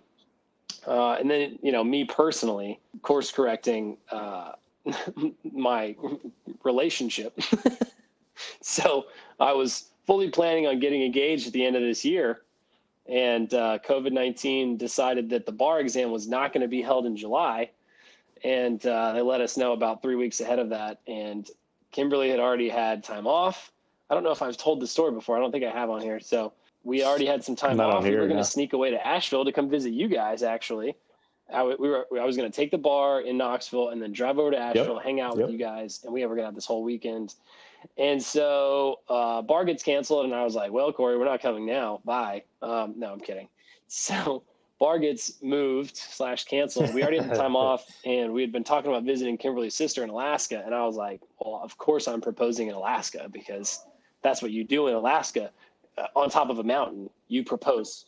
[0.86, 4.52] uh, and then, you know, me personally course correcting, uh,
[5.52, 5.94] my
[6.64, 7.38] relationship.
[8.62, 9.06] so
[9.38, 12.42] I was fully planning on getting engaged at the end of this year.
[13.06, 17.06] And uh, COVID 19 decided that the bar exam was not going to be held
[17.06, 17.70] in July.
[18.44, 21.00] And uh, they let us know about three weeks ahead of that.
[21.06, 21.48] And
[21.92, 23.72] Kimberly had already had time off.
[24.08, 25.36] I don't know if I've told the story before.
[25.36, 26.20] I don't think I have on here.
[26.20, 28.02] So we already had some time off.
[28.04, 30.96] we were going to sneak away to Asheville to come visit you guys, actually.
[31.52, 34.38] I, we were, I was going to take the bar in Knoxville and then drive
[34.38, 35.46] over to Asheville, hang out Yep.
[35.46, 37.34] with you guys, and we were going to have this whole weekend.
[37.98, 41.66] And so uh, bar gets canceled, and I was like, "Well, Corey, we're not coming
[41.66, 42.00] now.
[42.04, 43.48] Bye." Um, no, I'm kidding.
[43.92, 44.44] So
[44.80, 46.92] bar gets moved slash canceled.
[46.92, 50.02] We already had the time off, and we had been talking about visiting Kimberly's sister
[50.02, 53.84] in Alaska, and I was like, "Well, of course I'm proposing in Alaska because
[54.22, 55.50] that's what you do in Alaska,
[55.96, 57.08] uh, on top of a mountain.
[57.28, 58.06] You propose."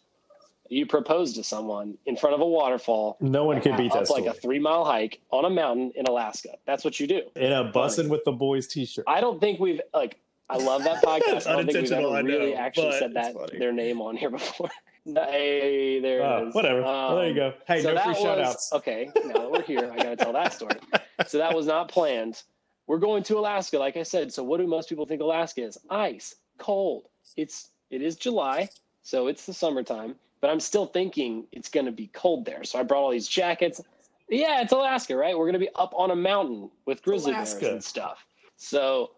[0.69, 4.25] You propose to someone in front of a waterfall No one can beat that like
[4.25, 6.51] a three mile hike on a mountain in Alaska.
[6.65, 7.21] That's what you do.
[7.37, 9.05] In a bussin' with the boys T-shirt.
[9.07, 10.19] I don't think we've like.
[10.49, 11.47] I love that podcast.
[11.47, 14.31] I don't think we've ever I know, really actually said that their name on here
[14.31, 14.71] before.
[15.05, 16.55] hey, there Oh, is.
[16.55, 16.83] whatever.
[16.83, 17.55] Well, there you Um, go.
[17.67, 18.73] Hey, so no free was- shout outs.
[18.73, 20.77] Okay, now that we're here, I got to tell that story.
[21.29, 22.43] So that was not planned.
[22.89, 24.33] We're going to Alaska, like I said.
[24.33, 25.79] So what do most people think Alaska is?
[25.89, 27.05] Ice, cold.
[27.37, 28.69] It's it is July,
[29.03, 30.17] so it's the summertime.
[30.41, 32.65] But I'm still thinking it's going to be cold there.
[32.65, 33.81] So I brought all these jackets.
[34.29, 35.37] Yeah, it's Alaska, right?
[35.39, 38.25] We're going to be up on a mountain with grizzly bears and stuff.
[38.57, 39.13] So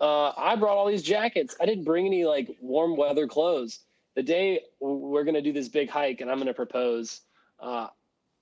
[0.00, 1.54] uh, I brought all these jackets.
[1.60, 3.80] I didn't bring any like warm weather clothes.
[4.14, 7.22] The day we're going to do this big hike and I'm going to propose,
[7.60, 7.88] uh,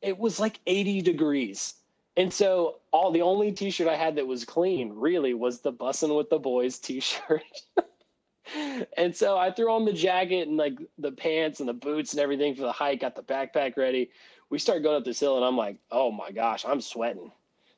[0.02, 1.74] it was like 80 degrees.
[2.16, 6.16] And so all the only t-shirt I had that was clean really was the bussin'
[6.16, 7.42] with the boys t-shirt.
[8.96, 12.20] and so I threw on the jacket and like the pants and the boots and
[12.20, 14.10] everything for the hike, got the backpack ready.
[14.50, 17.30] We start going up this hill and I'm like, oh my gosh, I'm sweating.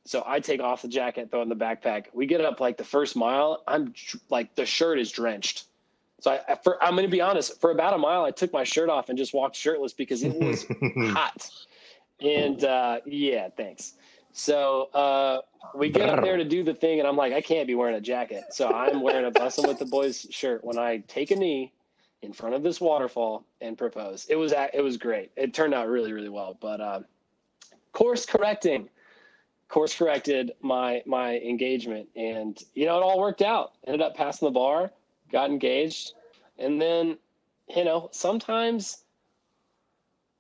[0.05, 2.07] So I take off the jacket, throw in the backpack.
[2.12, 3.62] We get up like the first mile.
[3.68, 3.95] I'm
[4.30, 5.66] like the shirt is drenched.
[6.23, 7.61] So I, for, I'm going to be honest.
[7.61, 10.33] For about a mile, I took my shirt off and just walked shirtless because it
[10.33, 10.64] was
[11.12, 11.51] hot.
[12.20, 13.95] And uh, yeah, thanks.
[14.33, 15.41] So uh,
[15.75, 17.97] we get up there to do the thing, and I'm like, I can't be wearing
[17.97, 18.45] a jacket.
[18.51, 21.73] So I'm wearing a bussin' with the boys shirt when I take a knee
[22.23, 24.27] in front of this waterfall and propose.
[24.31, 25.33] It was it was great.
[25.37, 26.57] It turned out really really well.
[26.61, 27.01] But uh,
[27.93, 28.89] course correcting,
[29.68, 33.73] course corrected my my engagement, and you know it all worked out.
[33.89, 34.93] Ended up passing the bar,
[35.33, 36.12] got engaged,
[36.59, 37.18] and then
[37.74, 39.05] you know sometimes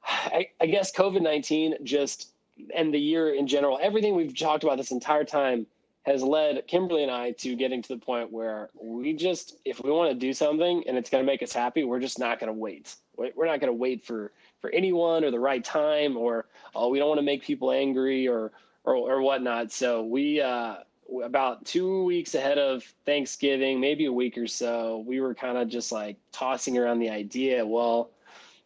[0.06, 2.32] I, I guess COVID nineteen just
[2.74, 5.66] and the year in general, everything we've talked about this entire time
[6.04, 9.90] has led Kimberly and I to getting to the point where we just, if we
[9.90, 12.48] want to do something and it's going to make us happy, we're just not going
[12.48, 12.96] to wait.
[13.16, 16.98] We're not going to wait for for anyone or the right time, or oh, we
[16.98, 18.52] don't want to make people angry or
[18.84, 19.70] or, or whatnot.
[19.70, 20.76] So we, uh,
[21.24, 25.68] about two weeks ahead of Thanksgiving, maybe a week or so, we were kind of
[25.68, 27.64] just like tossing around the idea.
[27.66, 28.10] Well,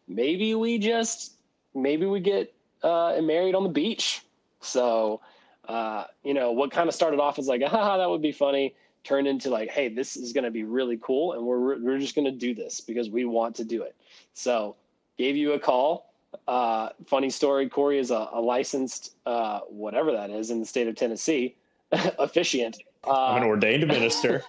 [0.07, 1.33] maybe we just
[1.75, 4.21] maybe we get uh, married on the beach.
[4.61, 5.21] So,
[5.67, 8.75] uh, you know, what kind of started off as like, ah, that would be funny,
[9.03, 12.15] turned into like, hey, this is going to be really cool, and we're we're just
[12.15, 13.95] going to do this because we want to do it.
[14.33, 14.75] So,
[15.17, 16.13] gave you a call.
[16.47, 17.69] Uh, funny story.
[17.69, 21.55] Corey is a, a licensed, uh, whatever that is, in the state of Tennessee,
[22.19, 22.77] officiant.
[23.03, 24.43] I'm an Uh, ordained minister.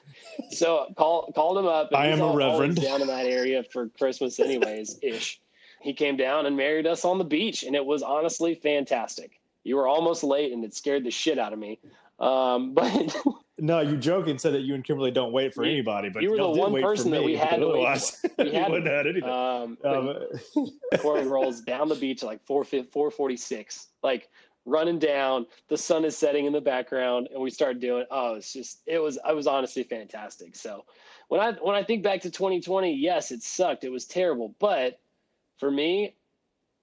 [0.51, 1.89] so call, called him up.
[1.93, 2.81] and I am a reverend.
[2.81, 5.41] down in that area for Christmas, anyways, ish.
[5.81, 9.41] He came down and married us on the beach, and it was honestly fantastic.
[9.63, 11.79] You were almost late, and it scared the shit out of me.
[12.19, 13.15] Um, but
[13.61, 16.23] No, you joke and said that you and Kimberly don't wait for You- anybody, but
[16.23, 18.45] you were the one wait for person that we had to wait for.
[18.45, 19.31] We had, wouldn't have had anything.
[19.31, 24.29] um, Um, rolls down the beach at like 4, 446, like
[24.69, 25.47] running down.
[25.69, 28.05] The sun is setting in the background, and we start doing.
[28.11, 29.19] Oh, it's just it was.
[29.25, 30.55] I was honestly fantastic.
[30.57, 30.85] So
[31.29, 33.85] when I when I think back to 2020, yes, it sucked.
[33.85, 35.01] It was terrible, but
[35.59, 36.15] for me,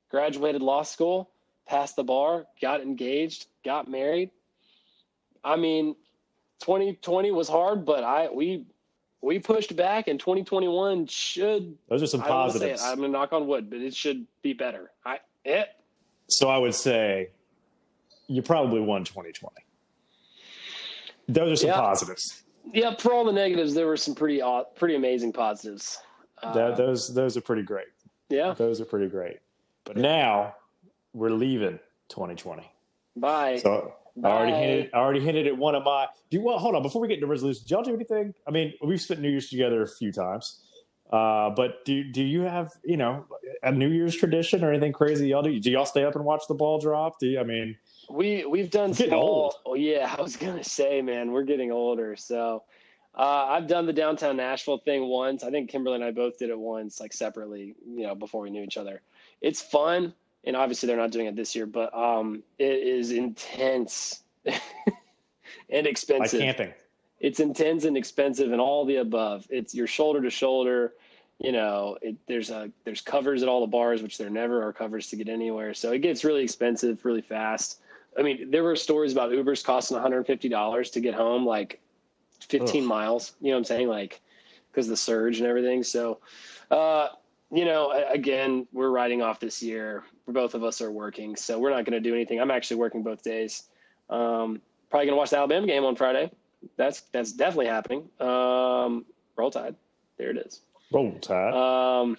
[0.09, 1.29] graduated law school,
[1.67, 4.31] passed the bar, got engaged, got married.
[5.43, 5.95] I mean,
[6.61, 8.65] 2020 was hard, but I we
[9.21, 12.83] we pushed back, and 2021 should those are some I positives.
[12.83, 14.91] I'm gonna knock on wood, but it should be better.
[15.05, 15.69] I it
[16.27, 17.29] So I would say
[18.27, 19.55] you probably won 2020.
[21.27, 21.75] Those are some Yeah.
[21.81, 22.43] positives.
[22.73, 22.95] yeah.
[22.95, 24.41] For all the negatives, there were some pretty
[24.75, 25.99] pretty amazing positives.
[26.43, 27.87] Uh, That, those those are pretty great.
[28.29, 28.53] yeah.
[28.53, 29.39] Those are pretty great.
[29.83, 30.55] But now
[31.13, 32.63] we're leaving 2020.
[33.15, 33.57] Bye.
[33.57, 34.57] So I already Bye.
[34.59, 34.89] hinted.
[34.93, 36.07] I already hinted at one of my.
[36.29, 37.65] Do you well, hold on before we get into resolutions?
[37.65, 38.33] Do y'all do anything?
[38.47, 40.61] I mean, we've spent New Year's together a few times,
[41.11, 43.25] uh, but do do you have you know
[43.63, 45.57] a New Year's tradition or anything crazy y'all do?
[45.59, 47.19] Do y'all stay up and watch the ball drop?
[47.19, 47.77] Do you, I mean,
[48.09, 49.23] We we've done getting small.
[49.23, 49.53] old.
[49.65, 52.15] Oh, yeah, I was gonna say, man, we're getting older.
[52.15, 52.63] So
[53.15, 55.43] uh, I've done the downtown Nashville thing once.
[55.43, 58.49] I think Kimberly and I both did it once, like separately, you know, before we
[58.49, 59.01] knew each other.
[59.41, 64.23] It's fun, and obviously they're not doing it this year, but um, it is intense
[64.45, 66.39] and expensive.
[66.39, 66.73] like camping?
[67.19, 69.47] it's intense and expensive and all the above.
[69.49, 70.93] It's your shoulder to shoulder.
[71.39, 74.73] You know, it, there's a there's covers at all the bars, which there never are
[74.73, 75.73] covers to get anywhere.
[75.73, 77.81] So it gets really expensive really fast.
[78.17, 81.81] I mean, there were stories about Ubers costing 150 dollars to get home, like
[82.47, 82.87] 15 Ugh.
[82.87, 83.33] miles.
[83.41, 83.87] You know what I'm saying?
[83.87, 84.21] Like
[84.75, 85.83] because the surge and everything.
[85.83, 86.19] So,
[86.69, 87.07] uh,
[87.51, 90.03] you know, again, we're riding off this year.
[90.27, 92.41] Both of us are working, so we're not going to do anything.
[92.41, 93.69] I'm actually working both days.
[94.09, 96.31] Um, probably going to watch the Alabama game on Friday.
[96.77, 98.09] That's that's definitely happening.
[98.19, 99.05] Um,
[99.37, 99.75] roll Tide,
[100.17, 100.61] there it is.
[100.91, 101.53] Roll Tide.
[101.53, 102.17] Um,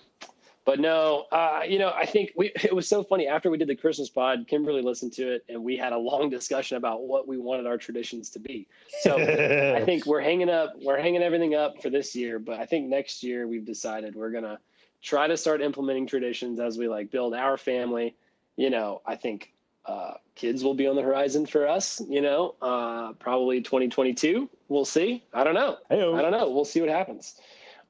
[0.66, 3.68] but no, uh, you know, I think we, it was so funny after we did
[3.68, 7.26] the Christmas pod, Kimberly listened to it and we had a long discussion about what
[7.26, 8.66] we wanted our traditions to be.
[9.00, 12.66] So I think we're hanging up, we're hanging everything up for this year, but I
[12.66, 14.58] think next year we've decided we're going to
[15.00, 18.16] try to start implementing traditions as we like build our family.
[18.56, 19.52] You know, I think,
[19.84, 24.50] uh, kids will be on the horizon for us, you know, uh, probably 2022.
[24.68, 25.22] We'll see.
[25.32, 25.76] I don't know.
[25.88, 26.16] Hey-o.
[26.16, 26.50] I don't know.
[26.50, 27.36] We'll see what happens.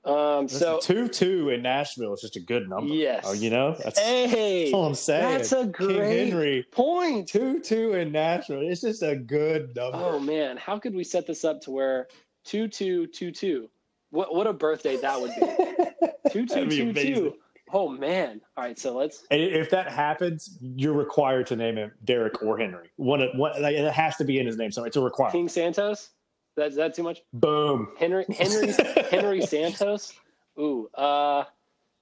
[0.06, 2.92] Um, so two two in Nashville is just a good number.
[2.94, 3.24] Yes.
[3.26, 5.22] Oh, you know that's, Hey, that's all I'm saying.
[5.38, 7.28] that's a King Henry point.
[7.28, 8.60] two two in Nashville.
[8.60, 9.98] It's just a good number.
[9.98, 12.06] Oh man, how could we set this up to where
[12.44, 13.68] two two two two?
[14.10, 15.46] What what a birthday that would be.
[16.30, 17.14] Two two be two amazing.
[17.14, 17.34] two.
[17.72, 18.40] Oh man.
[18.56, 22.58] All right, so let's And if that happens, you're required to name him Derek or
[22.58, 22.90] Henry.
[22.96, 25.32] One, of- one like, it has to be in his name, so it's a requirement.
[25.32, 26.10] King Santos.
[26.56, 27.22] That is that too much?
[27.32, 27.88] Boom.
[27.98, 28.72] Henry Henry
[29.10, 30.14] Henry Santos.
[30.58, 31.44] Ooh, uh,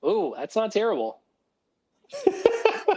[0.07, 1.19] ooh, that's not terrible.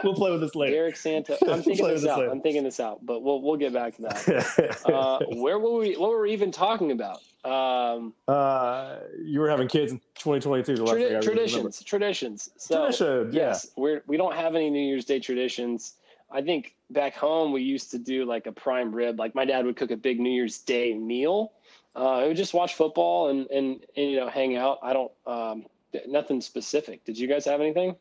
[0.04, 0.74] we'll play with this later.
[0.76, 1.40] Derek Santos.
[1.48, 2.20] I'm thinking play this this out.
[2.20, 2.32] later.
[2.32, 4.82] I'm thinking this out, but we'll we'll get back to that.
[4.86, 5.96] Uh, where were we?
[5.96, 7.22] What were we even talking about?
[7.44, 10.76] Um, uh, you were having kids in 2022.
[10.76, 12.50] The last tradi- traditions, traditions.
[12.58, 13.48] So Tradition, yeah.
[13.48, 15.94] yes, we're we don't have any New Year's Day traditions.
[16.32, 19.20] I think back home we used to do like a prime rib.
[19.20, 21.54] Like my dad would cook a big New Year's Day meal.
[21.96, 24.80] Uh, I would just watch football and, and, and you know hang out.
[24.84, 25.66] I don't um,
[26.08, 27.04] nothing specific.
[27.06, 27.96] Did you guys have anything?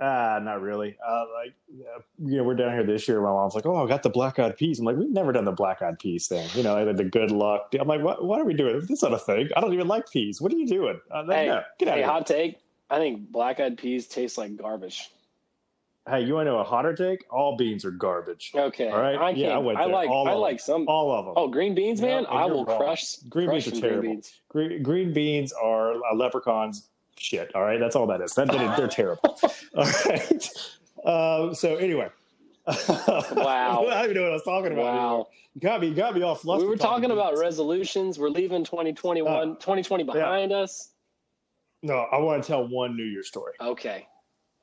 [0.00, 0.96] Uh, not really.
[1.04, 3.20] Uh, like, uh, you know, we're down here this year.
[3.20, 5.44] My mom's like, "Oh, I got the black eyed peas." I'm like, "We've never done
[5.44, 7.74] the black eyed peas thing." You know, like the good luck.
[7.78, 8.24] I'm like, "What?
[8.24, 8.80] What are we doing?
[8.86, 9.48] This not a thing.
[9.56, 10.40] I don't even like peas.
[10.40, 12.06] What are you doing?" Uh, Hey, no, get out hey, of here.
[12.06, 12.60] hot take.
[12.90, 15.10] I think black eyed peas taste like garbage.
[16.08, 17.24] Hey, you want to know a hotter take?
[17.30, 18.52] All beans are garbage.
[18.54, 19.16] Okay, All right.
[19.16, 19.30] I.
[19.30, 19.86] Yeah, I went there.
[19.86, 20.86] I like All I like some.
[20.88, 21.34] All of them.
[21.36, 22.22] Oh, green beans, man!
[22.22, 22.78] No, I will wrong.
[22.78, 23.16] crush.
[23.28, 24.00] green crush beans are terrible.
[24.00, 24.40] Green beans.
[24.48, 26.88] Green, green beans are leprechaun's
[27.18, 27.54] shit.
[27.54, 28.32] All right, that's all that is.
[28.34, 29.38] That, they're, they're terrible.
[29.76, 30.48] All right.
[31.04, 32.08] Um, so anyway,
[32.88, 33.86] Wow.
[33.86, 34.86] I don't even know what I was talking about.
[34.88, 35.18] anymore.
[35.18, 35.28] Wow.
[35.54, 35.88] You got me.
[35.88, 36.66] You got me all flustered.
[36.66, 37.40] We were talking about beans.
[37.40, 38.18] resolutions.
[38.18, 40.90] We're leaving 2021, 2020 behind us.
[41.82, 43.54] No, I want to tell one New Year story.
[43.60, 44.06] Okay.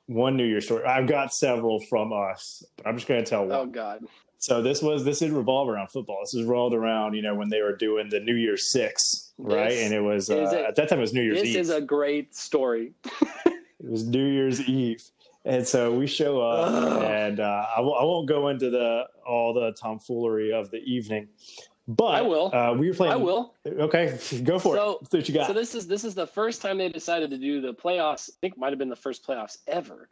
[0.06, 0.84] One New Year story.
[0.84, 3.52] I've got several from us, but I'm just going to tell one.
[3.52, 4.04] Oh God.
[4.38, 6.18] So this was this did revolve around football.
[6.22, 9.70] This is rolled around, you know, when they were doing the New Year's Six, right?
[9.70, 11.44] This and it was uh, a- at that time it was New Year's Eve.
[11.44, 11.60] This Eve.
[11.60, 12.92] is a great story.
[13.78, 15.00] It was New Year's Eve,
[15.44, 17.02] and so we show up, Ugh.
[17.04, 21.28] and uh, I, w- I won't go into the all the tomfoolery of the evening,
[21.88, 22.54] but I will.
[22.54, 23.12] Uh, we were playing.
[23.12, 23.54] I will.
[23.66, 25.12] Okay, go for So- it.
[25.12, 25.46] What you got.
[25.46, 28.30] So this is this is the first time they decided to do the playoffs.
[28.30, 30.08] I think might have been the first playoffs ever.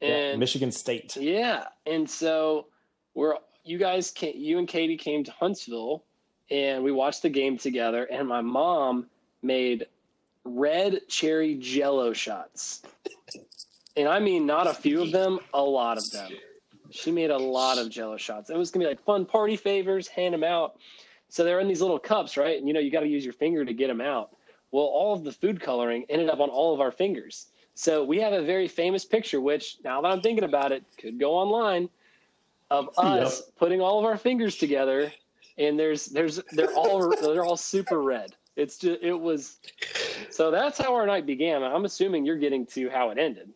[0.00, 1.16] Yeah, Michigan State.
[1.16, 2.66] Yeah, and so
[3.14, 6.02] we're you guys came, you and Katie came to Huntsville,
[6.50, 8.04] and we watched the game together.
[8.04, 9.06] And my mom
[9.42, 9.86] made
[10.44, 12.82] red cherry Jello shots,
[13.96, 16.32] and I mean not a few of them, a lot of them.
[16.92, 18.50] She made a lot of Jello shots.
[18.50, 20.76] It was gonna be like fun party favors, hand them out.
[21.28, 22.58] So they're in these little cups, right?
[22.58, 24.36] And you know you got to use your finger to get them out.
[24.70, 27.46] Well, all of the food coloring ended up on all of our fingers.
[27.74, 31.18] So we have a very famous picture, which now that I'm thinking about it, could
[31.18, 31.88] go online,
[32.70, 35.12] of us putting all of our fingers together,
[35.58, 38.34] and there's there's they're all they're all super red.
[38.56, 39.58] It's just it was,
[40.30, 41.62] so that's how our night began.
[41.62, 43.50] I'm assuming you're getting to how it ended.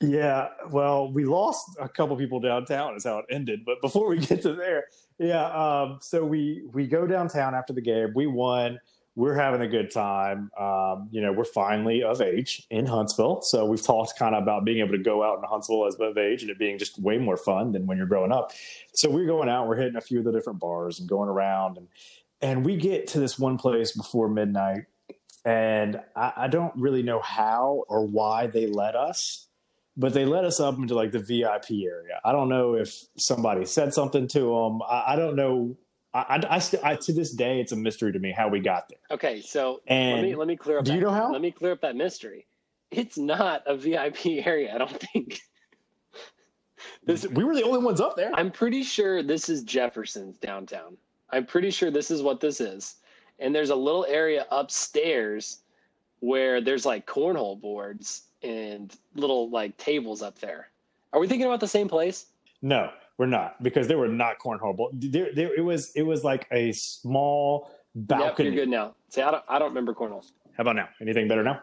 [0.00, 3.60] Yeah, well, we lost a couple people downtown is how it ended.
[3.66, 4.84] But before we get to there,
[5.18, 8.12] yeah, um, so we we go downtown after the game.
[8.14, 8.80] We won.
[9.16, 10.50] We're having a good time.
[10.58, 13.42] Um, you know, we're finally of age in Huntsville.
[13.42, 16.16] So we've talked kind of about being able to go out in Huntsville as of
[16.16, 18.52] age and it being just way more fun than when you're growing up.
[18.94, 21.76] So we're going out, we're hitting a few of the different bars and going around
[21.76, 21.88] and
[22.40, 24.84] and we get to this one place before midnight
[25.44, 29.48] and I, I don't really know how or why they let us
[30.00, 32.20] but they let us up into like the VIP area.
[32.24, 34.82] I don't know if somebody said something to them.
[34.82, 35.76] I, I don't know.
[36.14, 38.60] I, I, I, st- I to this day, it's a mystery to me how we
[38.60, 38.98] got there.
[39.10, 40.86] Okay, so And let me let me clear up.
[40.86, 41.30] do you know how?
[41.30, 42.46] Let me clear up that mystery.
[42.90, 44.74] It's not a VIP area.
[44.74, 45.40] I don't think.
[47.04, 48.30] This, we were the only ones up there.
[48.32, 50.96] I'm pretty sure this is Jefferson's downtown.
[51.28, 52.96] I'm pretty sure this is what this is.
[53.38, 55.58] And there's a little area upstairs
[56.20, 60.68] where there's like cornhole boards and little like tables up there.
[61.12, 62.26] Are we thinking about the same place?
[62.62, 64.88] No, we're not because there were not cornhole.
[64.92, 65.92] There, there, it was.
[65.94, 68.50] It was like a small Yep, balcony.
[68.50, 68.94] you're good now.
[69.08, 70.24] See, I don't, I don't remember cornhole.
[70.56, 70.88] How about now?
[71.00, 71.60] Anything better now?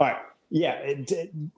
[0.00, 0.16] All right.
[0.50, 0.72] Yeah.
[0.72, 1.50] It, did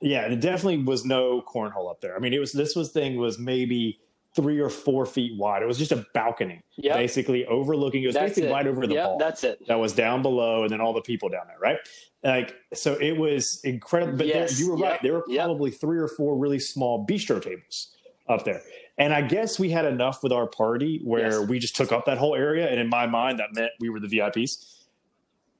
[0.00, 0.22] yeah.
[0.22, 2.16] It definitely was no cornhole up there.
[2.16, 2.50] I mean, it was.
[2.52, 4.00] This was thing was maybe
[4.34, 5.62] three or four feet wide.
[5.62, 8.02] It was just a balcony, Yep, basically overlooking.
[8.02, 8.52] It was that's basically it.
[8.52, 9.18] right over the Yep, ball.
[9.18, 9.66] that's it.
[9.68, 11.78] that was down below, and then all the people down there, right?
[12.24, 14.16] Like, so it was incredible.
[14.18, 15.02] But there- you were yep, right.
[15.02, 17.94] There were probably three or four really small bistro tables
[18.28, 18.62] up there.
[18.96, 21.48] And I guess we had enough with our party where Yes.
[21.48, 22.68] we just took up that whole area.
[22.68, 24.84] And in my mind, that meant we were the VIPs.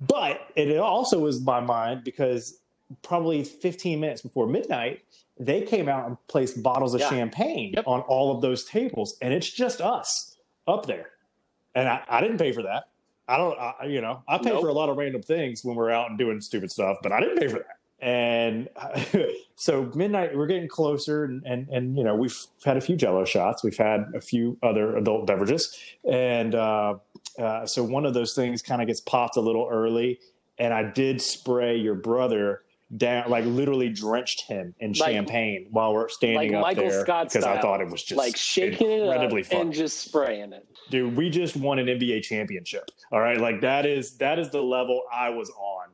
[0.01, 2.59] But it also was my mind because
[3.03, 5.03] probably 15 minutes before midnight,
[5.39, 7.11] they came out and placed bottles of Yeah.
[7.11, 7.85] champagne Yep.
[7.87, 9.17] on all of those tables.
[9.21, 10.37] And it's just us
[10.67, 11.11] up there.
[11.75, 12.85] And I, I didn't pay for that.
[13.27, 14.61] I don't, I, you know, I pay Nope.
[14.61, 17.21] for a lot of random things when we're out and doing stupid stuff, but I
[17.21, 17.79] didn't pay for that.
[18.01, 18.69] And
[19.57, 23.25] so midnight, we're getting closer, and, and and you know we've had a few Jello
[23.25, 25.75] shots, we've had a few other adult beverages,
[26.07, 26.97] and uh,
[27.39, 30.21] uh, so one of those things kind of gets popped a little early,
[30.59, 32.63] and I did spray your brother
[32.97, 37.05] down, like literally drenched him in Like- champagne while we're standing like up Michael there
[37.05, 39.61] because I thought it was just like shaking it up fun.
[39.61, 40.67] and just spraying it.
[40.91, 43.39] dude we just won an nba championship all right?
[43.41, 45.89] Like that is that is the level i was on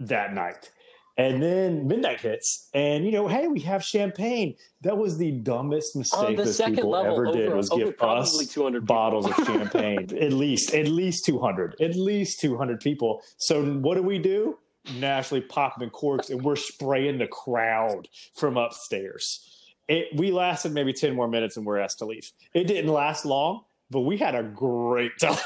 [0.00, 0.70] that night.
[1.18, 4.54] And then midnight hits and you know hey we have champagne.
[4.82, 8.46] That was the dumbest mistake the second people ever over, did was give probably us
[8.48, 10.10] 200 bottles of champagne.
[10.20, 13.22] At least at least 200 at least 200 people.
[13.38, 14.58] So what do we do
[14.94, 19.52] naturally popping corks and we're spraying the crowd from upstairs
[19.88, 22.32] it we lasted maybe 10 more minutes and we're asked to leave.
[22.54, 25.36] It didn't last long, but we had a great time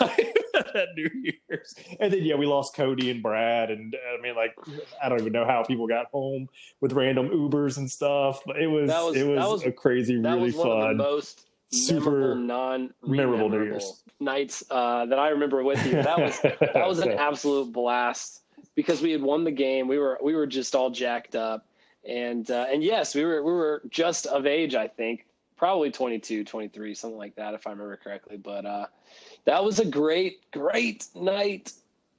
[0.74, 1.74] at New Year's.
[2.01, 4.55] And then yeah, we lost Cody and Brad and I mean like
[5.03, 6.49] I don't even know how people got home
[6.80, 8.41] with random Ubers and stuff.
[8.47, 10.86] But it was, That was- it was, was- a crazy, really was one of the
[10.86, 10.97] fun.
[10.97, 14.03] most super non memorable New Year's.
[14.20, 15.93] nights uh, that I remember with you.
[16.03, 18.43] That was that was an absolute blast
[18.81, 19.89] because we had won the game.
[19.89, 21.66] We were we were just all jacked up,
[22.09, 24.74] and uh, and yes, we were we were just of age.
[24.74, 25.26] I think
[25.57, 28.39] probably 22, 23, something like that, if I remember correctly.
[28.39, 28.87] But uh,
[29.45, 31.72] that was a great great night.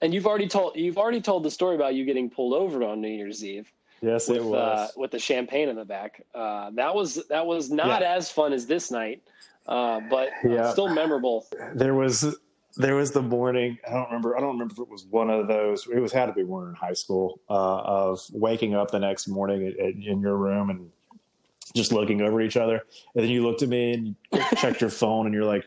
[0.04, 3.02] And you've already told you've already told the story about you getting pulled over on
[3.02, 4.92] New Year's Eve yes, with it uh, was.
[4.96, 6.24] with the champagne in the back.
[6.34, 8.14] Uh, that was that was not Yeah.
[8.16, 9.22] as fun as this night,
[9.68, 10.72] uh, but uh, Yeah.
[10.72, 11.48] still memorable.
[11.74, 12.36] there was
[12.78, 15.48] there was the morning i don't remember i don't remember if it was one of
[15.48, 19.00] those it was had to be one in high school uh, of waking up the
[19.00, 20.90] next morning at, at- in your room and
[21.76, 22.82] just looking over each other.
[23.16, 24.16] And then you looked at me and you
[24.58, 25.66] checked your phone and you're like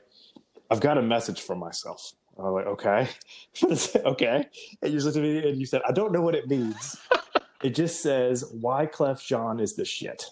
[0.71, 2.13] i've got a message from myself.
[2.39, 3.09] I'm like okay.
[4.05, 4.47] Okay.
[4.83, 6.97] And you looked at me and you said i don't know what it means.
[7.63, 10.27] It just says Wyclef Jean is the shit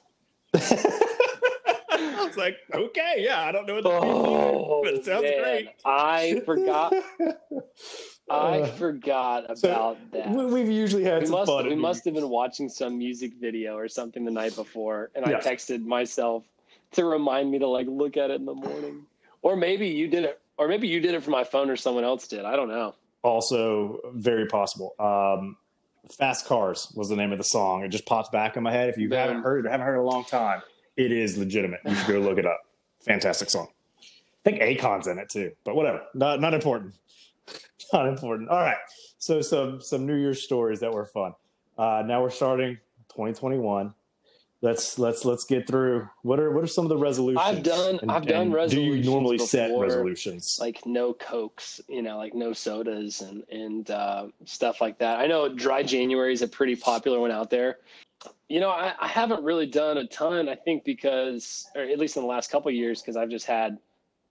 [2.36, 5.42] was like, okay, yeah, I don't know what that means, Oh, but it sounds man.
[5.42, 5.68] great.
[5.84, 6.94] I forgot.
[8.30, 10.30] I Uh, forgot so, about that.
[10.30, 11.66] We- We've usually had we some must fun.
[11.68, 15.38] we must have been watching some music video or something the night before, and Yeah.
[15.38, 16.44] I texted myself
[16.92, 19.06] to remind me to like look at it in the morning,
[19.42, 22.04] or maybe you did it, or maybe you did it from my phone, or someone
[22.04, 22.44] else did.
[22.44, 22.94] I don't know.
[23.22, 24.94] also very possible.
[24.98, 25.56] Um,
[26.18, 27.84] Fast Cars was the name of the song.
[27.84, 28.88] It just pops back in my head.
[28.88, 30.60] If you haven't heard, haven't heard it in a long time,
[30.96, 31.80] it is legitimate.
[31.84, 32.60] You should go look it up.
[33.00, 33.68] Fantastic song.
[34.00, 36.02] I think Akon's in it too, but whatever.
[36.14, 36.94] Not not important.
[37.92, 38.48] Not important.
[38.48, 38.76] All right.
[39.18, 41.34] So some some New Year's stories that were fun.
[41.76, 42.76] Uh, now we're starting
[43.10, 43.92] 2021.
[44.62, 46.08] Let's let's let's get through.
[46.22, 47.44] What are what are some of the resolutions?
[47.44, 48.94] I've done- I've done resolutions.
[48.94, 50.58] Do you normally set resolutions?
[50.60, 55.18] like no cokes, you know, like no sodas and and uh, stuff like that.
[55.18, 57.78] I know dry January is a pretty popular one out there.
[58.52, 60.46] You know, I, I haven't really done a ton.
[60.46, 63.46] I think because, or at least in the last couple of years, because I've just
[63.46, 63.78] had,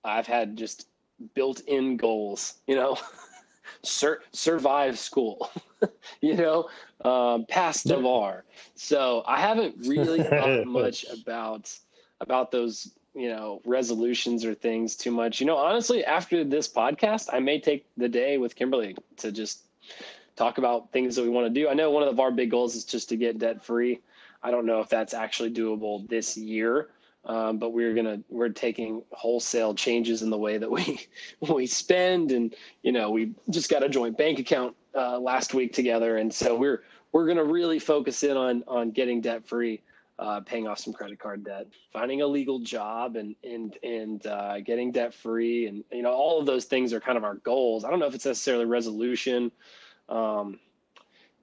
[0.03, 0.89] I've had just
[1.33, 2.59] built-in goals.
[2.67, 2.99] You know,
[3.83, 5.49] Sur- survive school.
[6.21, 6.69] you know,
[7.03, 8.43] um, pass the bar.
[8.75, 11.75] So I haven't really thought much about
[12.19, 17.27] about those you know resolutions or things too much you know honestly after this podcast
[17.33, 19.65] i may take the day with kimberly to just
[20.37, 22.73] talk about things that we want to do i know one of our big goals
[22.73, 23.99] is just to get debt free
[24.43, 26.89] i don't know if that's actually doable this year
[27.25, 31.07] um, but we're gonna we're taking wholesale changes in the way that we
[31.53, 35.73] we spend and you know we just got a joint bank account uh, last week
[35.73, 39.81] together and so we're we're gonna really focus in on on getting debt free
[40.21, 44.61] uh, paying off some credit card debt, finding a legal job, and and and uh,
[44.61, 47.83] getting debt free, and you know all of those things are kind of our goals.
[47.83, 49.51] I don't know if it's necessarily resolution.
[50.09, 50.59] Um,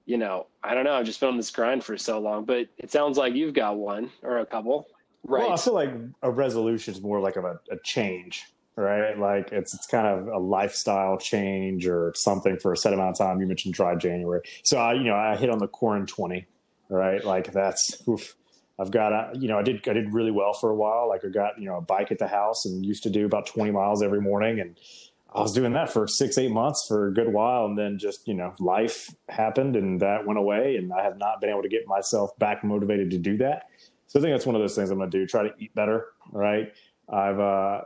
[0.09, 0.93] you know, I don't know.
[0.93, 3.77] I've just been on this grind for so long, but it sounds like you've got
[3.77, 4.87] one or a couple,
[5.23, 5.43] right?
[5.43, 5.91] Well, I feel like
[6.23, 8.43] a resolution is more like of a, a change,
[8.75, 9.15] right?
[9.19, 13.17] Like it's it's kind of a lifestyle change or something for a set amount of
[13.19, 13.39] time.
[13.39, 16.47] You mentioned dry January, so I you know I hit on the Corin twenty,
[16.89, 17.23] right?
[17.23, 18.35] Like that's oof.
[18.79, 21.07] I've got a you know I did I did really well for a while.
[21.07, 23.45] Like I got you know a bike at the house and used to do about
[23.45, 24.75] twenty miles every morning and.
[25.33, 28.27] I was doing that for six, eight months for a good while, and then just
[28.27, 31.69] you know, life happened, and that went away, and I have not been able to
[31.69, 33.63] get myself back motivated to do that.
[34.07, 35.27] So I think that's one of those things I'm going to do.
[35.27, 36.73] Try to eat better, right?
[37.07, 37.81] I've, uh,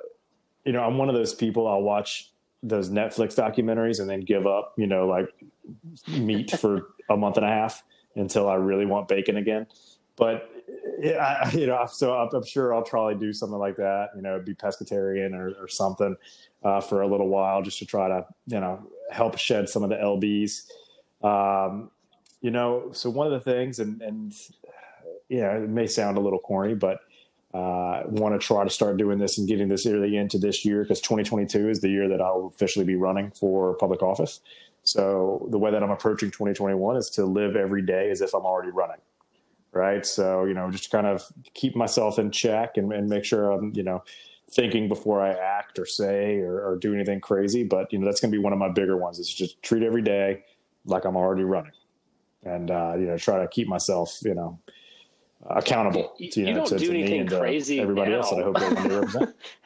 [0.63, 1.67] you know, I'm one of those people.
[1.67, 2.31] I'll watch
[2.61, 5.27] those Netflix documentaries and then give up, you know, like
[6.07, 7.83] meat for a month and a half
[8.15, 9.67] until I really want bacon again.
[10.15, 10.49] But
[10.99, 14.09] yeah, I, you know, so I'm, I'm sure I'll probably do something like that.
[14.15, 16.15] You know, be pescatarian or, or something
[16.63, 19.89] uh, for a little while just to try to, you know, help shed some of
[19.89, 20.63] the lbs.
[21.23, 21.91] Um,
[22.41, 24.33] you know, so one of the things, and and
[25.29, 26.99] yeah, it may sound a little corny, but
[27.53, 30.81] uh, want to try to start doing this and getting this early into this year
[30.83, 34.41] because 2022 is the year that I'll officially be running for public office.
[34.83, 38.45] So the way that I'm approaching 2021 is to live every day as if I'm
[38.45, 38.97] already running.
[39.73, 40.05] Right.
[40.05, 41.23] So, you know, just kind of
[41.55, 44.03] keep myself in check and, and make sure I'm, you know,
[44.51, 47.63] thinking before I act or say or, or do anything crazy.
[47.63, 49.81] But, you know, that's going to be one of my bigger ones is just treat
[49.81, 50.43] every day
[50.85, 51.71] like I'm already running
[52.43, 54.59] and, uh, you know, try to keep myself, you know,
[55.49, 58.13] accountable You- to, you you know, don't to, do to me anything and crazy everybody
[58.13, 58.45] else that I now.
[58.45, 59.35] hope they represent.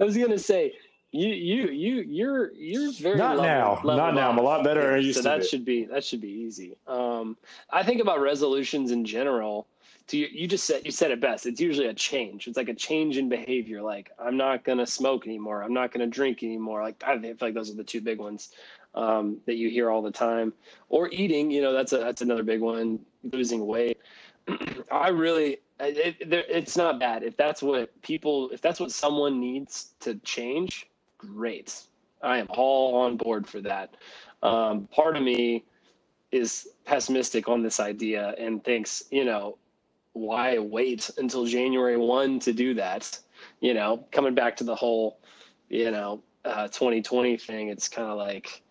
[0.00, 0.72] I was gonna say
[1.12, 3.70] you you you you're you're very Not level- now.
[3.82, 4.30] leveled Not now.
[4.30, 5.46] I'm a lot better used so that be.
[5.46, 6.76] should be that should be easy.
[6.86, 7.36] Um,
[7.70, 9.66] I think about resolutions in general
[10.08, 11.46] to you, you just said you said it best.
[11.46, 12.46] It's usually a change.
[12.48, 13.82] It's like a change in behavior.
[13.82, 15.62] Like I'm not gonna smoke anymore.
[15.62, 16.82] I'm not gonna drink anymore.
[16.82, 18.50] Like I feel like those are the two big ones
[18.94, 20.52] um, that you hear all the time.
[20.88, 23.00] Or eating, you know, that's a that's another big one.
[23.32, 23.98] Losing weight.
[24.90, 29.38] I really, it, it, it's not bad if that's what people, if that's what someone
[29.38, 30.88] needs to change.
[31.20, 31.82] Great,
[32.22, 33.94] I am all on board for that.
[34.42, 35.64] Um, part of me
[36.32, 39.58] is pessimistic on this idea and thinks, you know,
[40.14, 43.18] why wait until January 1 to do that?
[43.60, 45.18] You know, coming back to the whole,
[45.68, 48.62] you know, uh, 2020 thing, it's kind of like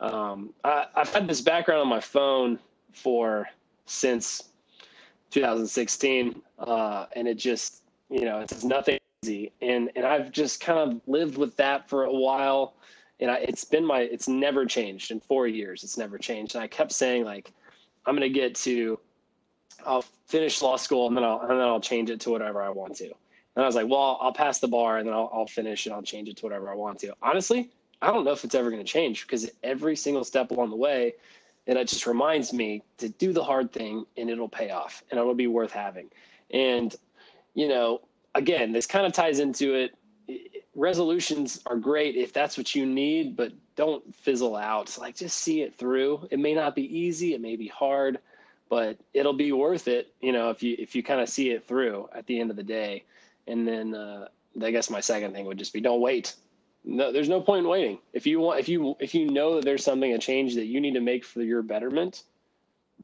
[0.00, 2.58] um, I, I've had this background on my phone
[2.92, 3.48] for
[3.86, 4.48] since
[5.30, 11.00] 2016, uh, and it just, you know, it's nothing And, and I've just kind of
[11.06, 12.74] lived with that for a while.
[13.20, 15.84] And I, it's been my, it's never changed in four years.
[15.84, 16.54] It's never changed.
[16.54, 17.52] And I kept saying like,
[18.06, 18.98] I'm to get to
[19.86, 22.70] I'll finish law school and then I'll and then I'll change it to whatever I
[22.70, 23.06] want to.
[23.06, 25.94] And I was like, well, I'll pass the bar and then I'll, I'll finish and
[25.94, 27.14] I'll change it to whatever I want to.
[27.22, 27.70] Honestly,
[28.02, 30.76] I don't know if it's ever going to change because every single step along the
[30.76, 31.14] way,
[31.66, 35.20] and it just reminds me to do the hard thing and it'll pay off and
[35.20, 36.10] it'll be worth having.
[36.50, 36.94] And,
[37.54, 38.00] you know,
[38.34, 39.94] again, this kind of ties into it.
[40.74, 44.96] Resolutions are great if that's what you need, but don't fizzle out.
[44.98, 46.26] Like just see it through.
[46.30, 48.18] It may not be easy, it may be hard
[48.68, 51.66] but it'll be worth it, you know, if you if you kind of see it
[51.66, 53.04] through at the end of the day.
[53.46, 54.28] And then uh,
[54.60, 56.34] I guess my second thing would just be don't wait.
[56.84, 57.98] No, there's no point in waiting.
[58.12, 60.80] If you want, if you if you know that there's something a change that you
[60.80, 62.24] need to make for your betterment,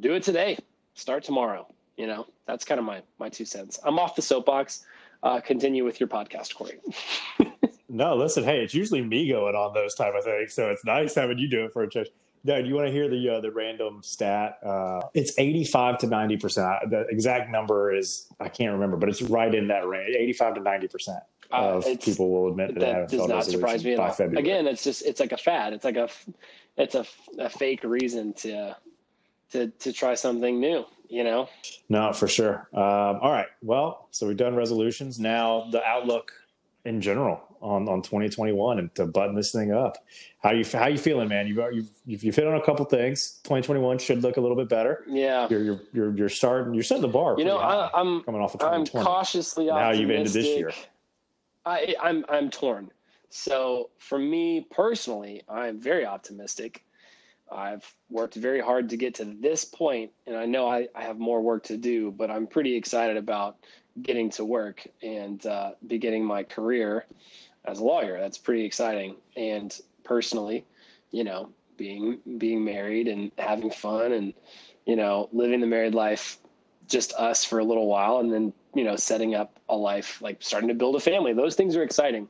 [0.01, 0.59] do it today.
[0.95, 1.67] Start tomorrow.
[1.97, 3.79] You know, that's kind of my my two cents.
[3.85, 4.85] I'm off the soapbox.
[5.23, 6.81] Uh, continue with your podcast, Corey.
[7.89, 8.45] no, listen.
[8.45, 11.49] Hey, it's usually me going on those type of things, so it's nice having you
[11.49, 12.09] do it for a change.
[12.43, 14.59] No, do you want to hear the uh, the random stat?
[14.65, 16.67] Uh, it's eighty five to ninety percent.
[16.89, 20.17] The exact number is I can't remember, but it's right in that range.
[20.17, 23.45] Eighty five to ninety percent uh, of uh, people will admit that, that does not
[23.45, 24.11] surprise me at all.
[24.11, 24.43] February.
[24.43, 25.75] Again, it's just it's like a fad.
[25.75, 26.09] It's like a
[26.79, 27.05] it's a,
[27.39, 28.77] a fake reason to
[29.53, 30.87] to to try something new.
[31.11, 31.49] You know?
[31.89, 32.69] No, for sure.
[32.73, 33.49] Um, all right.
[33.63, 35.19] Well, so we've done resolutions.
[35.19, 36.33] Now the outlook
[36.85, 39.99] in general on, on 2021 and to button this thing up.
[40.43, 41.47] How you how you feeling, man?
[41.47, 43.41] You've you've you've hit on a couple things.
[43.45, 45.05] 2021 should look a little bit better.
[45.07, 46.73] Yeah, you're you're you're, you're starting.
[46.73, 47.35] You're setting the bar.
[47.39, 48.99] You know, I, am coming off of 2020.
[48.99, 49.95] I'm cautiously optimistic.
[49.95, 50.73] Now you've ended this year.
[51.67, 52.91] I, I'm I'm torn.
[53.29, 56.85] So for me personally, I'm very optimistic.
[57.53, 61.19] I've worked very hard to get to this point, and I know I, I have
[61.19, 63.57] more work to do, but I'm pretty excited about
[64.03, 67.07] getting to work and uh, beginning my career
[67.65, 68.19] as a lawyer.
[68.19, 69.17] That's pretty exciting.
[69.37, 70.65] And personally,
[71.11, 74.35] you know, being being married and having fun and
[74.87, 76.39] you know living the married life,
[76.89, 80.37] just us for a little while, and then you know setting up a life like
[80.41, 81.33] starting to build a family.
[81.33, 82.29] Those things are exciting.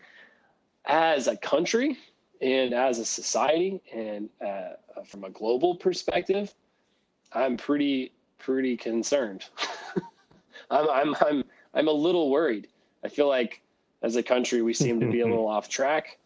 [0.86, 1.98] As a country
[2.40, 4.70] and as a society and uh,
[5.06, 6.54] from a global perspective,
[7.32, 9.44] I'm pretty pretty concerned.
[10.70, 11.44] I'm I'm I'm
[11.74, 12.68] I'm a little worried.
[13.04, 13.62] I feel like
[14.02, 16.18] as a country we seem to be a little off track.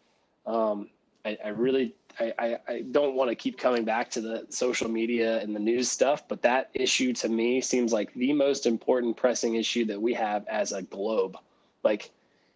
[0.45, 0.89] Um,
[1.25, 4.89] I, I, really I, I, I don't want to keep coming back to the social
[4.89, 9.17] media and the news stuff, but that issue to me seems like the most important
[9.17, 11.35] pressing issue that we have as a globe.
[11.83, 12.11] Like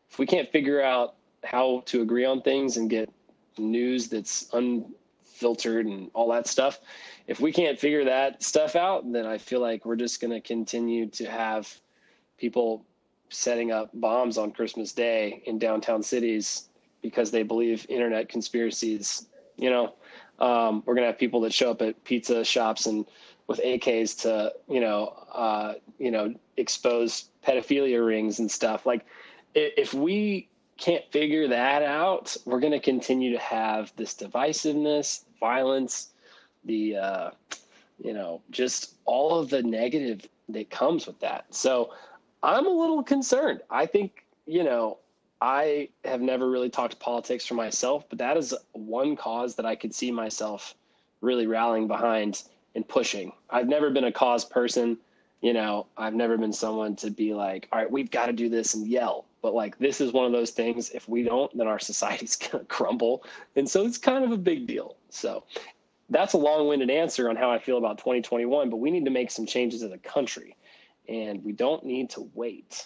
[0.09, 3.09] if we can't figure out how to agree on things and get
[3.57, 4.53] news that's
[5.39, 6.79] unfiltered and all that stuff,
[7.27, 10.41] if we can't figure that stuff out, then I feel like we're just going to
[10.41, 11.73] continue to have
[12.37, 12.85] people
[13.29, 16.69] setting up bombs on Christmas Day in downtown cities
[17.01, 19.27] because they believe internet conspiracies.
[19.57, 19.93] You know,
[20.39, 23.05] um, we're gonna have people that show up at pizza shops and
[23.47, 28.85] with AKs to you know uh, you know expose pedophilia rings and stuff.
[28.85, 29.05] Like
[29.53, 30.49] if we
[30.79, 36.09] can't figure that out, we're gonna continue to have this divisiveness, violence,
[36.65, 37.31] the uh,
[38.03, 41.45] you know just all of the negative that comes with that.
[41.53, 41.91] So
[42.43, 43.61] I'm a little concerned.
[43.69, 44.97] I think, you know,
[45.41, 49.75] I have never really talked politics for myself, but that is one cause that I
[49.75, 50.75] could see myself
[51.21, 52.43] really rallying behind
[52.75, 53.31] and pushing.
[53.49, 54.97] I've never been a cause person.
[55.41, 58.49] You know, I've never been someone to be like, all right, we've got to do
[58.49, 59.25] this and yell.
[59.41, 60.89] But like, this is one of those things.
[60.89, 63.23] If we don't, then our society's to crumble.
[63.55, 64.97] And so it's kind of a big deal.
[65.09, 65.43] So
[66.09, 69.11] that's a long winded answer on how I feel about 2021, but we need to
[69.11, 70.55] make some changes as a country
[71.07, 72.85] and we don't need to wait.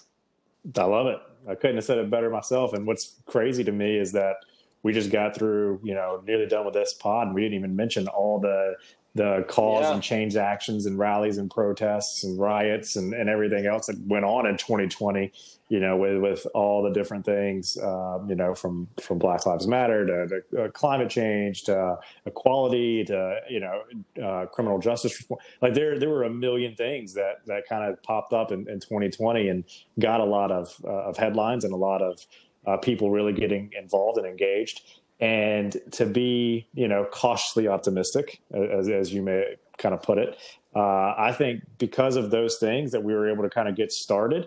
[0.78, 1.20] I love it.
[1.48, 2.74] I couldn't have said it better myself.
[2.74, 4.38] And what's crazy to me is that
[4.82, 7.76] we just got through, you know, nearly done with this pod, and we didn't even
[7.76, 8.76] mention all the
[9.16, 9.94] the calls Yeah.
[9.94, 14.26] and change actions and rallies and protests and riots and, and everything else that went
[14.26, 15.32] on in 2020
[15.70, 19.68] you know with with all the different things um, you know from from black lives
[19.68, 21.96] matter to, to uh, climate change to
[22.26, 23.82] equality to you know
[24.24, 28.02] uh, criminal justice reform like there there were a million things that that kind of
[28.04, 29.64] popped up in, in 2020 and
[30.00, 32.20] got a lot of uh, of headlines and a lot of
[32.66, 34.82] uh, people really getting involved and engaged
[35.24, 40.38] and to be you know cautiously optimistic as, as you may kind of put it
[40.76, 43.92] uh, i think because of those things that we were able to kind of get
[43.92, 44.46] started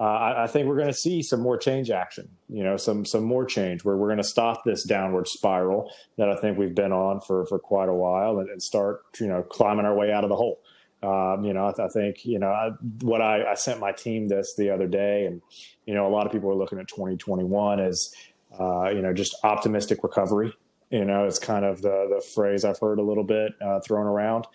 [0.00, 3.04] uh, I, I think we're going to see some more change action you know some
[3.04, 6.74] some more change where we're going to stop this downward spiral that i think we've
[6.74, 10.12] been on for for quite a while and, and start you know climbing our way
[10.12, 10.60] out of the hole.
[11.04, 12.70] Um, you know, I, I, think you know I,
[13.00, 15.42] what I, I, sent my team this the other day, and
[15.84, 18.12] you know, a lot of people are looking at 2021 as
[18.58, 20.52] uh, you know just optimistic recovery.
[20.90, 24.06] You know, it's kind of the the phrase I've heard a little bit uh, thrown
[24.06, 24.46] around,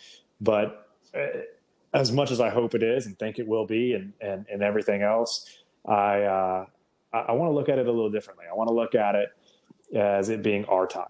[0.42, 1.40] but uh,
[1.94, 4.62] as much as I hope it is and think it will be, and and, and
[4.62, 6.66] everything else, I uh,
[7.14, 8.46] I, I want to look at it a little differently.
[8.50, 9.30] I want to look at it
[9.96, 11.10] as it being our time.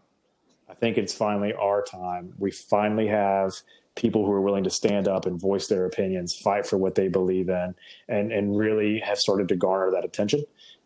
[0.69, 2.33] I think it's finally our time.
[2.37, 3.53] We finally have
[3.95, 7.07] people who are willing to stand up and voice their opinions, fight for what they
[7.07, 7.75] believe in,
[8.07, 10.43] and and really have started to garner that attention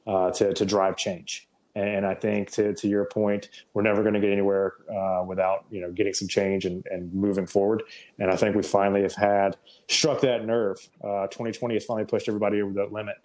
[0.08, 1.47] uh, to to drive change.
[1.76, 5.65] And I think to to your point, we're never going to get anywhere uh, without
[5.69, 7.84] you know getting some change and, and moving forward.
[8.19, 9.57] And I think we finally have had
[9.88, 10.78] struck that nerve.
[11.03, 13.15] Uh, 2020 has finally pushed everybody over that limit.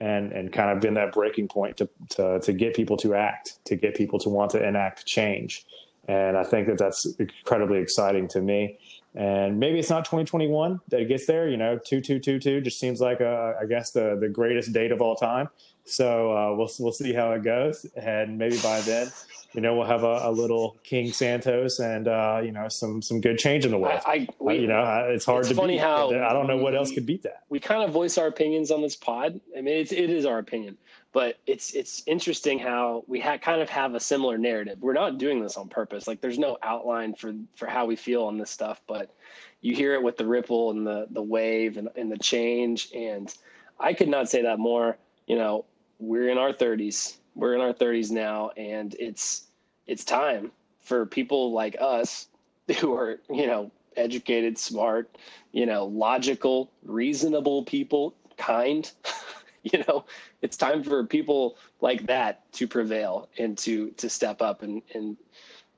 [0.00, 3.64] And, and kind of been that breaking point to, to, to get people to act,
[3.66, 5.64] to get people to want to enact change.
[6.08, 8.78] And I think that that's incredibly exciting to me
[9.14, 11.48] and maybe it's not 2021 that it gets there.
[11.48, 14.72] You know, two two two two just seems like a, I guess the the greatest
[14.72, 15.48] date of all time.
[15.84, 19.10] So uh, we'll we'll see how it goes, and maybe by then,
[19.52, 23.20] you know, we'll have a, a little King Santos and uh, you know some some
[23.20, 24.00] good change in the world.
[24.06, 25.80] I, I we, you know, it's hard it's to funny beat.
[25.80, 27.42] how I don't know what we- else could beat that.
[27.48, 29.40] we kind of voice our opinions on this pod.
[29.56, 30.78] I mean, it's, it is our opinion,
[31.12, 34.78] but it's it's interesting how we ha- kind of have a similar narrative.
[34.80, 36.06] We're not doing this on purpose.
[36.06, 39.12] Like, there's no outline for for how we feel on this stuff, but
[39.60, 42.88] you hear it with the ripple and the the wave and, and the change.
[42.94, 43.34] And
[43.80, 44.96] I could not say that more.
[45.26, 45.64] You know,
[46.02, 47.16] we're in our 30s.
[47.34, 49.46] We're in our 30s now, and it's
[49.86, 50.50] it's time
[50.80, 52.28] for people like us
[52.80, 55.16] who are you know educated, smart,
[55.52, 58.90] you know, logical, reasonable people, kind.
[59.62, 60.04] you know,
[60.40, 65.16] it's time for people like that to prevail and to to step up and and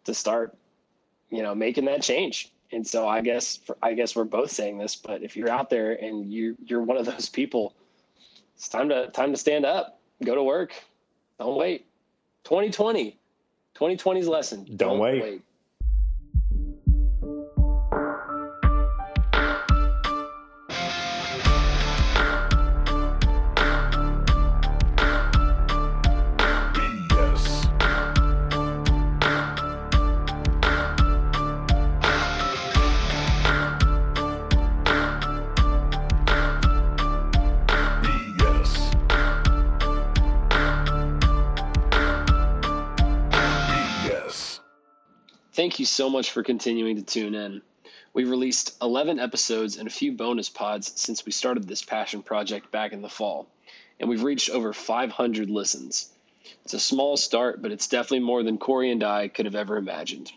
[0.05, 0.57] to start,
[1.31, 2.51] you know, making that change.
[2.73, 5.69] And so I guess for, I guess we're both saying this, but if you're out
[5.71, 7.75] there and you you're one of those people,
[8.57, 10.73] it's time to time to stand up, go to work,
[11.39, 11.87] don't wait.
[12.45, 13.17] 2020,
[13.75, 14.67] 2020's lesson.
[14.77, 15.23] Don't wait.
[15.23, 15.41] BS.
[45.65, 47.63] Thank you so much for continuing to tune in.
[48.13, 52.71] We've released 11 episodes and a few bonus pods since we started this passion project
[52.71, 53.49] back in the fall,
[53.99, 56.13] and we've reached over 500 listens.
[56.65, 59.79] It's a small start, but it's definitely more than Corey and I could have ever
[59.79, 60.31] imagined.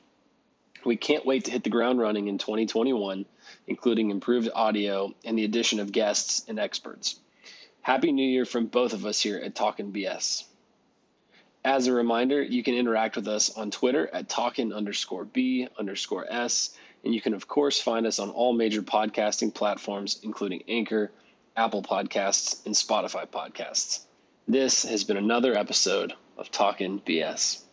[0.86, 3.26] We can't wait to hit the ground running in 2021,
[3.68, 7.20] including improved audio and the addition of guests and experts.
[7.82, 10.46] Happy New Year from both of us here at Talkin' BS.
[11.68, 16.26] As a reminder, you can interact with us on Twitter at talkin underscore B underscore
[16.30, 16.70] S,
[17.04, 21.12] and you can, of course, find us on all major podcasting platforms, including Anchor,
[21.58, 24.06] Apple Podcasts, and Spotify Podcasts.
[24.48, 27.67] This has been another episode of Talkin' BS.